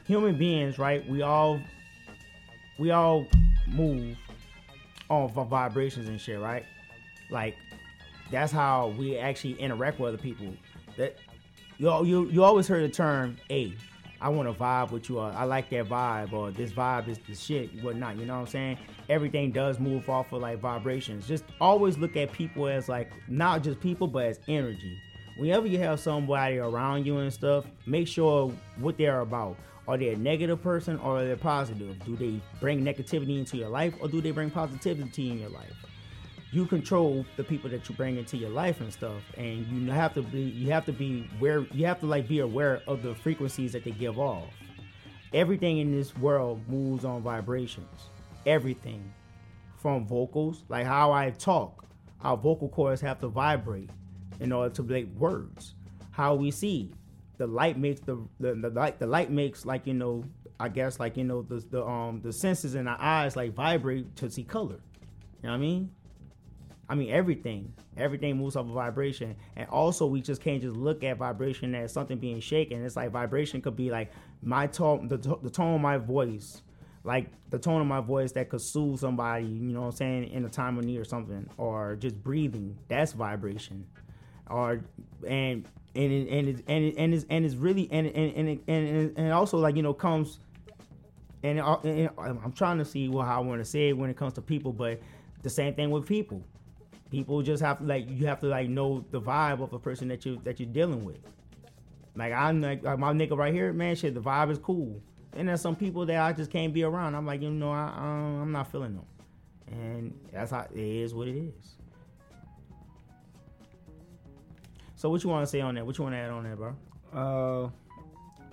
human 0.06 0.38
beings, 0.38 0.78
right? 0.78 1.06
We 1.08 1.22
all 1.22 1.60
we 2.78 2.92
all 2.92 3.26
move 3.66 4.16
on 5.08 5.28
vibrations 5.32 6.08
and 6.08 6.20
shit, 6.20 6.38
right? 6.38 6.64
Like 7.30 7.56
that's 8.30 8.52
how 8.52 8.94
we 8.96 9.18
actually 9.18 9.54
interact 9.54 9.98
with 9.98 10.14
other 10.14 10.22
people. 10.22 10.54
That 10.96 11.16
you 11.78 12.04
you 12.04 12.28
you 12.30 12.44
always 12.44 12.68
heard 12.68 12.84
the 12.84 12.94
term 12.94 13.36
"a." 13.50 13.74
I 14.20 14.28
want 14.28 14.48
to 14.48 14.54
vibe 14.54 14.90
with 14.90 15.08
you. 15.08 15.18
Or, 15.18 15.32
I 15.32 15.44
like 15.44 15.70
that 15.70 15.88
vibe, 15.88 16.32
or 16.32 16.50
this 16.50 16.72
vibe 16.72 17.08
is 17.08 17.18
the 17.26 17.34
shit, 17.34 17.70
whatnot. 17.82 18.18
You 18.18 18.26
know 18.26 18.34
what 18.34 18.40
I'm 18.40 18.46
saying? 18.46 18.78
Everything 19.08 19.50
does 19.50 19.78
move 19.78 20.08
off 20.08 20.32
of 20.32 20.42
like 20.42 20.60
vibrations. 20.60 21.26
Just 21.26 21.44
always 21.60 21.98
look 21.98 22.16
at 22.16 22.32
people 22.32 22.68
as 22.68 22.88
like 22.88 23.10
not 23.28 23.62
just 23.62 23.80
people, 23.80 24.06
but 24.06 24.26
as 24.26 24.40
energy. 24.48 24.98
Whenever 25.38 25.66
you 25.66 25.78
have 25.78 26.00
somebody 26.00 26.58
around 26.58 27.06
you 27.06 27.18
and 27.18 27.32
stuff, 27.32 27.64
make 27.86 28.06
sure 28.06 28.52
what 28.78 28.98
they're 28.98 29.20
about. 29.20 29.56
Are 29.88 29.96
they 29.96 30.10
a 30.10 30.16
negative 30.16 30.62
person 30.62 30.98
or 30.98 31.18
are 31.18 31.26
they 31.26 31.34
positive? 31.34 31.96
Do 32.04 32.14
they 32.14 32.40
bring 32.60 32.84
negativity 32.84 33.38
into 33.38 33.56
your 33.56 33.70
life 33.70 33.94
or 34.00 34.08
do 34.08 34.20
they 34.20 34.30
bring 34.30 34.50
positivity 34.50 35.30
in 35.30 35.40
your 35.40 35.48
life? 35.48 35.72
You 36.52 36.66
control 36.66 37.24
the 37.36 37.44
people 37.44 37.70
that 37.70 37.88
you 37.88 37.94
bring 37.94 38.16
into 38.16 38.36
your 38.36 38.50
life 38.50 38.80
and 38.80 38.92
stuff, 38.92 39.22
and 39.36 39.66
you 39.66 39.90
have 39.92 40.14
to 40.14 40.22
be 40.22 40.40
you 40.40 40.72
have 40.72 40.84
to 40.86 40.92
be 40.92 41.28
where 41.38 41.60
you 41.72 41.86
have 41.86 42.00
to 42.00 42.06
like 42.06 42.26
be 42.26 42.40
aware 42.40 42.82
of 42.88 43.02
the 43.02 43.14
frequencies 43.14 43.72
that 43.72 43.84
they 43.84 43.92
give 43.92 44.18
off. 44.18 44.48
Everything 45.32 45.78
in 45.78 45.92
this 45.92 46.16
world 46.16 46.60
moves 46.68 47.04
on 47.04 47.22
vibrations. 47.22 48.08
Everything, 48.46 49.12
from 49.76 50.06
vocals, 50.06 50.64
like 50.68 50.86
how 50.86 51.12
I 51.12 51.30
talk, 51.30 51.84
our 52.22 52.36
vocal 52.36 52.68
cords 52.68 53.00
have 53.00 53.20
to 53.20 53.28
vibrate 53.28 53.90
in 54.40 54.50
order 54.50 54.74
to 54.74 54.82
make 54.82 55.08
words. 55.16 55.74
How 56.10 56.34
we 56.34 56.50
see, 56.50 56.92
the 57.38 57.46
light 57.46 57.78
makes 57.78 58.00
the, 58.00 58.18
the 58.40 58.54
the 58.54 58.70
light 58.70 58.98
the 58.98 59.06
light 59.06 59.30
makes 59.30 59.64
like 59.64 59.86
you 59.86 59.94
know 59.94 60.24
I 60.58 60.68
guess 60.68 61.00
like 61.00 61.16
you 61.16 61.24
know 61.24 61.42
the 61.42 61.64
the 61.70 61.86
um 61.86 62.20
the 62.22 62.32
senses 62.32 62.74
in 62.74 62.86
our 62.86 63.00
eyes 63.00 63.36
like 63.36 63.54
vibrate 63.54 64.16
to 64.16 64.30
see 64.30 64.44
color. 64.44 64.80
You 65.42 65.44
know 65.44 65.50
what 65.50 65.54
I 65.54 65.58
mean? 65.58 65.90
I 66.90 66.96
mean 66.96 67.10
everything. 67.10 67.72
Everything 67.96 68.36
moves 68.36 68.56
off 68.56 68.66
of 68.66 68.72
vibration. 68.72 69.36
And 69.54 69.68
also 69.68 70.06
we 70.06 70.20
just 70.20 70.42
can't 70.42 70.60
just 70.60 70.76
look 70.76 71.04
at 71.04 71.18
vibration 71.18 71.72
as 71.76 71.92
something 71.92 72.18
being 72.18 72.40
shaken. 72.40 72.84
It's 72.84 72.96
like 72.96 73.12
vibration 73.12 73.62
could 73.62 73.76
be 73.76 73.90
like 73.90 74.10
my 74.42 74.66
tone 74.66 75.06
the, 75.06 75.16
the 75.16 75.50
tone 75.50 75.76
of 75.76 75.80
my 75.80 75.98
voice. 75.98 76.62
Like 77.04 77.28
the 77.48 77.58
tone 77.60 77.80
of 77.80 77.86
my 77.86 78.00
voice 78.00 78.32
that 78.32 78.50
could 78.50 78.60
soothe 78.60 78.98
somebody, 78.98 79.46
you 79.46 79.72
know 79.72 79.82
what 79.82 79.86
I'm 79.86 79.92
saying, 79.92 80.30
in 80.30 80.44
a 80.44 80.48
time 80.48 80.78
of 80.78 80.84
need 80.84 80.98
or 80.98 81.04
something. 81.04 81.48
Or 81.56 81.94
just 81.94 82.20
breathing. 82.24 82.76
That's 82.88 83.12
vibration. 83.12 83.86
Or 84.48 84.84
and 85.26 85.64
and 85.94 86.12
it, 86.12 86.28
and 86.28 86.48
it, 86.48 86.64
and 86.66 86.84
it, 86.84 86.94
and 86.98 87.14
it's 87.14 87.24
and 87.30 87.44
it's 87.46 87.54
really 87.54 87.88
and 87.92 88.08
and 88.08 88.48
and 88.48 88.60
and, 88.66 89.12
and 89.16 89.32
also 89.32 89.58
like 89.58 89.76
you 89.76 89.82
know 89.82 89.94
comes 89.94 90.40
and, 91.44 91.60
uh, 91.60 91.78
and 91.84 92.10
I'm 92.18 92.52
trying 92.52 92.78
to 92.78 92.84
see 92.84 93.06
how 93.08 93.20
I 93.20 93.38
want 93.38 93.60
to 93.60 93.64
say 93.64 93.90
it 93.90 93.96
when 93.96 94.10
it 94.10 94.16
comes 94.16 94.34
to 94.34 94.42
people, 94.42 94.72
but 94.72 95.00
the 95.42 95.48
same 95.48 95.74
thing 95.74 95.90
with 95.90 96.06
people. 96.06 96.44
People 97.10 97.42
just 97.42 97.62
have 97.62 97.78
to 97.78 97.84
like 97.84 98.08
you 98.08 98.26
have 98.26 98.40
to 98.40 98.46
like 98.46 98.68
know 98.68 99.04
the 99.10 99.20
vibe 99.20 99.60
of 99.62 99.72
a 99.72 99.78
person 99.78 100.08
that 100.08 100.24
you 100.24 100.40
that 100.44 100.60
you're 100.60 100.68
dealing 100.68 101.04
with. 101.04 101.18
Like 102.14 102.32
I'm 102.32 102.60
like 102.60 102.82
my 102.82 103.12
nigga 103.12 103.36
right 103.36 103.52
here, 103.52 103.72
man. 103.72 103.96
Shit, 103.96 104.14
the 104.14 104.20
vibe 104.20 104.50
is 104.50 104.58
cool. 104.58 105.02
And 105.36 105.48
there's 105.48 105.60
some 105.60 105.76
people 105.76 106.06
that 106.06 106.16
I 106.16 106.32
just 106.32 106.50
can't 106.50 106.74
be 106.74 106.82
around. 106.82 107.14
I'm 107.14 107.24
like, 107.24 107.40
you 107.40 107.50
know, 107.50 107.70
I, 107.70 107.92
um, 107.96 108.42
I'm 108.42 108.52
not 108.52 108.70
feeling 108.70 108.96
them, 108.96 109.06
and 109.68 110.18
that's 110.32 110.50
how 110.50 110.66
it 110.74 110.76
is. 110.76 111.14
What 111.14 111.28
it 111.28 111.36
is. 111.36 111.76
So 114.96 115.08
what 115.08 115.22
you 115.22 115.30
want 115.30 115.44
to 115.44 115.50
say 115.50 115.60
on 115.60 115.76
that? 115.76 115.86
What 115.86 115.96
you 115.96 116.04
want 116.04 116.14
to 116.14 116.18
add 116.18 116.30
on 116.30 116.44
that, 116.44 116.56
bro? 116.56 116.76
Uh, 117.12 117.70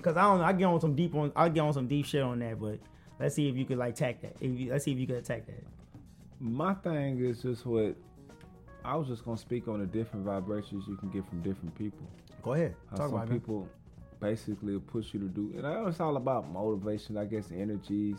cause 0.02 0.15
I 0.15 0.22
don't. 0.22 0.41
I 0.41 0.54
get 0.54 0.65
on 0.65 0.80
some 0.80 0.96
deep 0.96 1.13
on. 1.13 1.32
I 1.36 1.50
get 1.50 1.62
on 1.62 1.74
some 1.74 1.88
deep 1.88 2.06
shit 2.06 2.22
on 2.22 2.39
that, 2.39 2.60
but 2.60 2.80
let's 3.20 3.36
see 3.36 3.50
if 3.50 3.58
you 3.58 3.65
could 3.65 3.78
like 3.78 3.93
attack 3.93 4.22
that. 4.22 4.36
If 4.39 4.58
you, 4.58 4.72
let's 4.72 4.86
see 4.86 4.91
if 4.91 4.98
you 4.98 5.08
could 5.08 5.17
attack 5.17 5.46
that. 5.48 5.63
My 6.39 6.74
thing 6.76 7.20
is 7.20 7.41
just 7.41 7.65
what 7.65 7.96
I 8.88 8.95
was 8.95 9.08
just 9.10 9.26
gonna 9.26 9.38
speak 9.38 9.67
on 9.67 9.82
the 9.82 9.86
different 9.86 10.26
vibrations 10.26 10.86
you 10.88 10.95
can 10.95 11.10
get 11.10 11.28
from 11.28 11.41
different 11.41 11.76
people. 11.78 12.08
Go 12.41 12.54
ahead. 12.54 12.73
How 12.89 12.95
Talk 12.97 13.10
some 13.10 13.28
people 13.28 13.67
it. 13.69 14.19
basically 14.21 14.80
push 14.80 15.13
you 15.13 15.19
to 15.19 15.28
do, 15.28 15.52
and 15.58 15.67
I 15.67 15.73
know 15.73 15.88
it's 15.88 16.00
all 16.00 16.15
about 16.15 16.50
motivation. 16.50 17.17
I 17.17 17.26
guess 17.26 17.52
energies, 17.52 18.17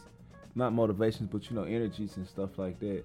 not 0.55 0.75
motivations, 0.75 1.31
but 1.33 1.49
you 1.49 1.57
know 1.57 1.63
energies 1.65 2.19
and 2.19 2.27
stuff 2.27 2.59
like 2.59 2.79
that. 2.81 3.03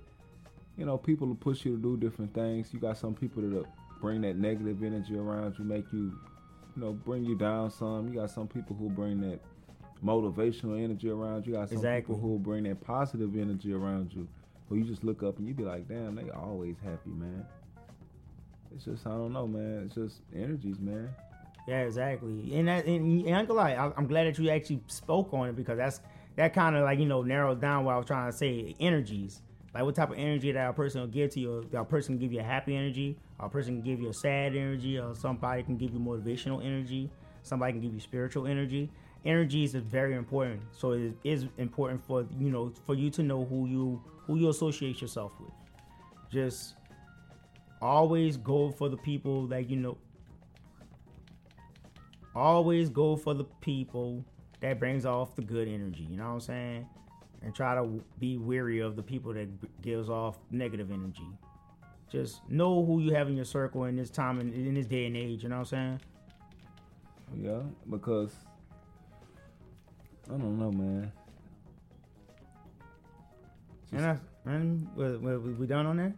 You 0.75 0.85
know, 0.85 0.97
people 0.97 1.27
will 1.27 1.35
push 1.35 1.63
you 1.63 1.77
to 1.77 1.81
do 1.81 1.95
different 1.97 2.33
things. 2.33 2.73
You 2.73 2.79
got 2.79 2.97
some 2.97 3.13
people 3.13 3.41
that 3.43 3.65
bring 4.01 4.21
that 4.21 4.35
negative 4.35 4.83
energy 4.83 5.15
around 5.15 5.57
you, 5.57 5.63
make 5.63 5.85
you, 5.93 6.11
you 6.75 6.81
know, 6.81 6.91
bring 6.91 7.23
you 7.23 7.37
down 7.37 7.71
some. 7.71 8.09
You 8.09 8.19
got 8.19 8.31
some 8.31 8.47
people 8.47 8.75
who 8.75 8.89
bring 8.89 9.21
that 9.21 9.39
motivational 10.03 10.83
energy 10.83 11.09
around 11.09 11.45
you. 11.45 11.53
You 11.53 11.59
got 11.59 11.69
some 11.69 11.77
Exactly. 11.77 12.15
people 12.15 12.27
who 12.27 12.39
bring 12.39 12.63
that 12.63 12.81
positive 12.81 13.37
energy 13.37 13.71
around 13.71 14.13
you. 14.13 14.27
Who 14.69 14.75
you 14.75 14.85
just 14.85 15.03
look 15.03 15.23
up 15.23 15.37
and 15.37 15.47
you 15.47 15.53
be 15.53 15.63
like, 15.63 15.87
damn, 15.87 16.15
they 16.15 16.29
always 16.29 16.75
happy, 16.83 17.11
man. 17.11 17.45
It's 18.75 18.85
just 18.85 19.05
I 19.05 19.11
don't 19.11 19.33
know, 19.33 19.47
man. 19.47 19.83
It's 19.85 19.95
just 19.95 20.21
energies, 20.35 20.79
man. 20.79 21.09
Yeah, 21.67 21.81
exactly. 21.81 22.53
And 22.55 22.67
that, 22.67 22.85
and, 22.85 23.25
and 23.25 23.35
I'm 23.35 23.57
I- 23.57 23.93
I'm 23.95 24.07
glad 24.07 24.25
that 24.27 24.37
you 24.39 24.49
actually 24.49 24.81
spoke 24.87 25.33
on 25.33 25.49
it 25.49 25.55
because 25.55 25.77
that's 25.77 26.01
that 26.35 26.53
kind 26.53 26.75
of 26.75 26.83
like 26.83 26.99
you 26.99 27.05
know 27.05 27.21
narrowed 27.21 27.61
down 27.61 27.85
what 27.85 27.93
I 27.93 27.97
was 27.97 28.05
trying 28.05 28.31
to 28.31 28.37
say. 28.37 28.75
Energies, 28.79 29.41
like 29.73 29.83
what 29.83 29.95
type 29.95 30.09
of 30.09 30.17
energy 30.17 30.51
that 30.51 30.69
a 30.69 30.73
person 30.73 31.01
will 31.01 31.07
give 31.07 31.31
to 31.31 31.39
you. 31.39 31.69
A 31.73 31.85
person 31.85 32.15
can 32.15 32.19
give 32.19 32.33
you 32.33 32.39
a 32.39 32.43
happy 32.43 32.75
energy, 32.75 33.17
a 33.39 33.47
person 33.47 33.75
can 33.75 33.83
give 33.83 34.01
you 34.01 34.09
a 34.09 34.13
sad 34.13 34.55
energy, 34.55 34.97
or 34.97 35.15
somebody 35.15 35.63
can 35.63 35.77
give 35.77 35.93
you 35.93 35.99
motivational 35.99 36.63
energy. 36.65 37.09
Somebody 37.43 37.73
can 37.73 37.81
give 37.81 37.93
you 37.93 37.99
spiritual 37.99 38.47
energy. 38.47 38.89
Energies 39.25 39.73
is 39.73 39.83
very 39.83 40.15
important, 40.15 40.61
so 40.71 40.91
it 40.91 41.13
is 41.23 41.45
important 41.57 42.03
for 42.05 42.27
you 42.37 42.49
know 42.49 42.73
for 42.85 42.93
you 42.93 43.09
to 43.11 43.23
know 43.23 43.45
who 43.45 43.67
you 43.67 44.01
who 44.27 44.35
you 44.35 44.49
associate 44.49 45.01
yourself 45.01 45.31
with. 45.39 45.53
Just 46.29 46.75
always 47.81 48.37
go 48.37 48.71
for 48.71 48.89
the 48.89 48.97
people 48.97 49.45
that 49.47 49.69
you 49.69 49.77
know 49.77 49.97
always 52.35 52.89
go 52.89 53.15
for 53.15 53.33
the 53.33 53.43
people 53.61 54.23
that 54.61 54.79
brings 54.79 55.05
off 55.05 55.35
the 55.35 55.41
good 55.41 55.67
energy 55.67 56.07
you 56.09 56.17
know 56.17 56.23
what 56.23 56.33
i'm 56.33 56.39
saying? 56.39 56.87
And 57.43 57.53
try 57.53 57.75
to 57.75 58.01
be 58.19 58.37
weary 58.37 58.79
of 58.79 58.95
the 58.95 59.03
people 59.03 59.33
that 59.33 59.81
gives 59.81 60.09
off 60.09 60.37
negative 60.49 60.91
energy. 60.91 61.27
Just 62.09 62.39
know 62.49 62.85
who 62.85 63.01
you 63.01 63.13
have 63.13 63.27
in 63.27 63.35
your 63.35 63.43
circle 63.43 63.83
in 63.83 63.97
this 63.97 64.09
time 64.09 64.39
and 64.39 64.53
in 64.53 64.75
this 64.75 64.85
day 64.85 65.07
and 65.07 65.17
age 65.17 65.43
you 65.43 65.49
know 65.49 65.59
what 65.59 65.73
i'm 65.73 65.99
saying? 65.99 66.01
Yeah, 67.35 67.61
because 67.89 68.33
I 70.27 70.37
don't 70.37 70.57
know, 70.59 70.71
man. 70.71 71.11
and 73.91 74.05
I, 74.05 74.17
man, 74.45 74.89
we, 74.95 75.17
we, 75.17 75.53
we 75.53 75.67
done 75.67 75.85
on 75.85 75.97
that 75.97 76.13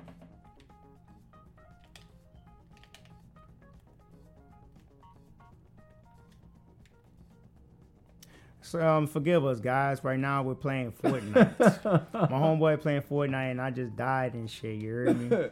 So 8.66 8.82
um, 8.82 9.06
forgive 9.06 9.46
us, 9.46 9.60
guys. 9.60 10.04
Right 10.04 10.18
now 10.18 10.42
we're 10.42 10.56
playing 10.56 10.92
Fortnite. 10.92 11.84
My 12.14 12.40
homeboy 12.40 12.82
playing 12.82 13.04
Fortnite, 13.04 13.52
and 13.52 13.62
I 13.62 13.70
just 13.70 13.96
died 13.96 14.34
and 14.34 14.50
shit. 14.50 14.82
You 14.82 14.92
heard 14.92 15.20
me? 15.20 15.50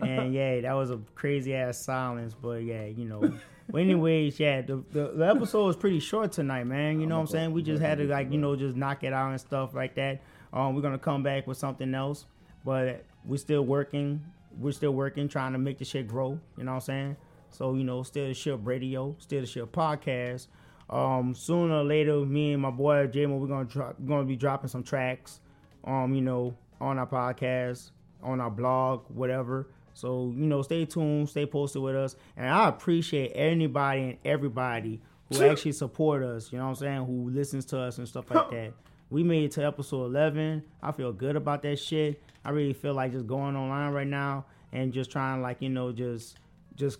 and 0.00 0.34
yeah, 0.34 0.62
that 0.62 0.72
was 0.72 0.90
a 0.90 0.98
crazy 1.14 1.54
ass 1.54 1.78
silence. 1.78 2.34
But 2.34 2.64
yeah, 2.64 2.86
you 2.86 3.04
know. 3.04 3.32
But 3.70 3.82
anyways, 3.82 4.40
yeah, 4.40 4.62
the, 4.62 4.82
the, 4.90 5.12
the 5.14 5.28
episode 5.28 5.66
was 5.66 5.76
pretty 5.76 6.00
short 6.00 6.32
tonight, 6.32 6.64
man. 6.64 7.00
You 7.00 7.06
know 7.06 7.14
what 7.14 7.20
I'm 7.22 7.26
saying? 7.28 7.52
We 7.52 7.62
just 7.62 7.80
had 7.80 7.98
to 7.98 8.04
like 8.08 8.32
you 8.32 8.38
know 8.38 8.56
just 8.56 8.74
knock 8.74 9.04
it 9.04 9.12
out 9.12 9.30
and 9.30 9.40
stuff 9.40 9.72
like 9.72 9.94
that. 9.94 10.20
Um, 10.52 10.74
we're 10.74 10.82
gonna 10.82 10.98
come 10.98 11.22
back 11.22 11.46
with 11.46 11.58
something 11.58 11.94
else, 11.94 12.26
but 12.64 13.04
we're 13.24 13.36
still 13.36 13.64
working. 13.64 14.24
We're 14.58 14.72
still 14.72 14.92
working, 14.92 15.28
trying 15.28 15.52
to 15.52 15.58
make 15.58 15.78
the 15.78 15.84
shit 15.84 16.08
grow. 16.08 16.40
You 16.56 16.64
know 16.64 16.72
what 16.72 16.76
I'm 16.76 16.80
saying? 16.80 17.16
So 17.50 17.74
you 17.74 17.84
know, 17.84 18.02
still 18.02 18.26
the 18.26 18.34
ship 18.34 18.58
radio, 18.64 19.14
still 19.20 19.42
the 19.42 19.46
ship 19.46 19.70
podcast. 19.70 20.48
Um, 20.90 21.34
sooner 21.34 21.76
or 21.76 21.84
later, 21.84 22.20
me 22.24 22.52
and 22.52 22.62
my 22.62 22.70
boy 22.70 23.06
J-Mo, 23.06 23.36
we're 23.36 23.46
gonna 23.46 23.94
we're 23.98 24.08
gonna 24.08 24.24
be 24.24 24.36
dropping 24.36 24.68
some 24.68 24.82
tracks. 24.82 25.40
Um, 25.84 26.14
you 26.14 26.22
know, 26.22 26.56
on 26.80 26.98
our 26.98 27.06
podcast, 27.06 27.90
on 28.22 28.40
our 28.40 28.50
blog, 28.50 29.04
whatever. 29.08 29.68
So 29.94 30.32
you 30.36 30.46
know, 30.46 30.62
stay 30.62 30.84
tuned, 30.84 31.28
stay 31.28 31.46
posted 31.46 31.82
with 31.82 31.96
us, 31.96 32.16
and 32.36 32.48
I 32.48 32.68
appreciate 32.68 33.32
anybody 33.34 34.02
and 34.02 34.18
everybody 34.24 35.00
who 35.28 35.44
actually 35.44 35.72
support 35.72 36.22
us. 36.22 36.52
You 36.52 36.58
know 36.58 36.64
what 36.64 36.70
I'm 36.70 36.76
saying? 36.76 37.04
Who 37.06 37.30
listens 37.30 37.64
to 37.66 37.80
us 37.80 37.98
and 37.98 38.08
stuff 38.08 38.30
like 38.30 38.50
that. 38.50 38.72
We 39.10 39.22
made 39.22 39.44
it 39.44 39.52
to 39.52 39.66
episode 39.66 40.04
11. 40.06 40.62
I 40.82 40.92
feel 40.92 41.12
good 41.12 41.36
about 41.36 41.62
that 41.62 41.78
shit. 41.78 42.22
I 42.44 42.50
really 42.50 42.74
feel 42.74 42.94
like 42.94 43.12
just 43.12 43.26
going 43.26 43.56
online 43.56 43.92
right 43.92 44.06
now 44.06 44.44
and 44.72 44.92
just 44.92 45.10
trying 45.10 45.42
like 45.42 45.60
you 45.60 45.68
know 45.68 45.92
just 45.92 46.38
just 46.76 46.98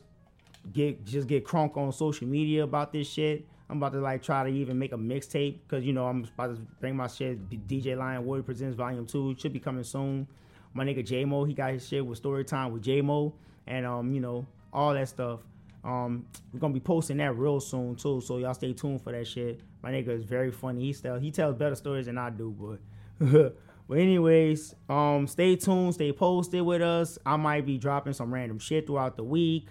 get 0.72 1.05
just 1.05 1.29
get 1.29 1.44
crunk 1.44 1.77
on 1.77 1.92
social 1.92 2.27
media 2.27 2.64
about 2.64 2.92
this 2.92 3.09
shit. 3.09 3.46
I'm 3.71 3.77
about 3.77 3.93
to 3.93 4.01
like 4.01 4.23
try 4.23 4.45
to 4.45 4.49
even 4.49 4.79
make 4.79 4.93
a 4.93 4.97
mixtape 4.97 5.59
because 5.67 5.85
you 5.85 5.93
know 5.93 6.07
I'm 6.07 6.25
about 6.25 6.57
to 6.57 6.63
bring 6.81 6.97
my 6.97 7.07
shit. 7.07 7.49
DJ 7.69 7.97
Lion 7.97 8.25
Warrior 8.25 8.43
presents 8.43 8.77
Volume 8.77 9.07
Two 9.07 9.37
should 9.39 9.53
be 9.53 9.61
coming 9.61 9.85
soon. 9.85 10.27
My 10.73 10.85
nigga 10.85 11.05
J 11.05 11.25
Mo, 11.25 11.45
he 11.45 11.55
got 11.55 11.73
his 11.73 11.87
shit 11.87 12.05
with 12.05 12.19
Story 12.19 12.45
Time 12.45 12.73
with 12.73 12.83
J 12.83 13.03
Mo, 13.03 13.35
and 13.67 13.85
um 13.85 14.13
you 14.13 14.21
know 14.21 14.47
all 14.73 14.95
that 14.95 15.09
stuff. 15.09 15.41
Um, 15.85 16.27
we're 16.53 16.61
gonna 16.61 16.75
be 16.75 16.81
posting 16.81 17.19
that 17.19 17.37
real 17.37 17.61
soon 17.61 17.95
too, 17.95 18.21
so 18.21 18.39
y'all 18.39 18.55
stay 18.55 18.73
tuned 18.73 19.03
for 19.03 19.13
that 19.13 19.27
shit. 19.27 19.61
My 19.83 19.93
nigga 19.93 20.09
is 20.09 20.25
very 20.25 20.51
funny. 20.51 20.83
He 20.83 20.93
still 20.93 21.19
he 21.19 21.31
tells 21.31 21.55
better 21.57 21.75
stories 21.75 22.07
than 22.07 22.19
I 22.19 22.31
do, 22.31 22.55
but 22.59 23.55
but 23.89 23.99
anyways, 23.99 24.75
um, 24.89 25.27
stay 25.27 25.57
tuned, 25.57 25.95
stay 25.95 26.13
posted 26.13 26.63
with 26.63 26.83
us. 26.83 27.19
I 27.25 27.37
might 27.37 27.67
be 27.67 27.79
dropping 27.79 28.15
some 28.15 28.33
random 28.33 28.59
shit 28.59 28.87
throughout 28.87 29.17
the 29.17 29.25
week. 29.25 29.69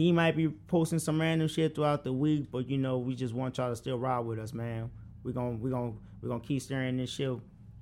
He 0.00 0.12
might 0.12 0.34
be 0.34 0.48
posting 0.48 0.98
some 0.98 1.20
random 1.20 1.46
shit 1.46 1.74
throughout 1.74 2.04
the 2.04 2.12
week, 2.14 2.46
but 2.50 2.70
you 2.70 2.78
know, 2.78 2.96
we 2.96 3.14
just 3.14 3.34
want 3.34 3.58
y'all 3.58 3.68
to 3.68 3.76
still 3.76 3.98
ride 3.98 4.20
with 4.20 4.38
us, 4.38 4.54
man. 4.54 4.90
We're 5.22 5.32
gonna 5.32 5.56
we're 5.56 5.68
gonna 5.68 5.92
we're 6.22 6.30
gonna 6.30 6.40
keep 6.40 6.62
steering 6.62 6.96
this 6.96 7.10
shit 7.10 7.36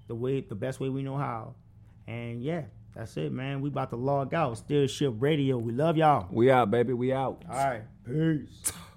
the 0.08 0.16
way 0.16 0.40
the 0.40 0.56
best 0.56 0.80
way 0.80 0.88
we 0.88 1.04
know 1.04 1.16
how. 1.16 1.54
And 2.08 2.42
yeah, 2.42 2.62
that's 2.92 3.16
it, 3.18 3.30
man. 3.30 3.60
We 3.60 3.68
about 3.68 3.90
to 3.90 3.96
log 3.96 4.34
out. 4.34 4.58
Still 4.58 4.88
ship 4.88 5.14
radio. 5.20 5.58
We 5.58 5.70
love 5.70 5.96
y'all. 5.96 6.26
We 6.32 6.50
out, 6.50 6.72
baby. 6.72 6.92
We 6.92 7.12
out. 7.12 7.44
All 7.48 7.56
right. 7.56 7.82
Peace. 8.04 8.72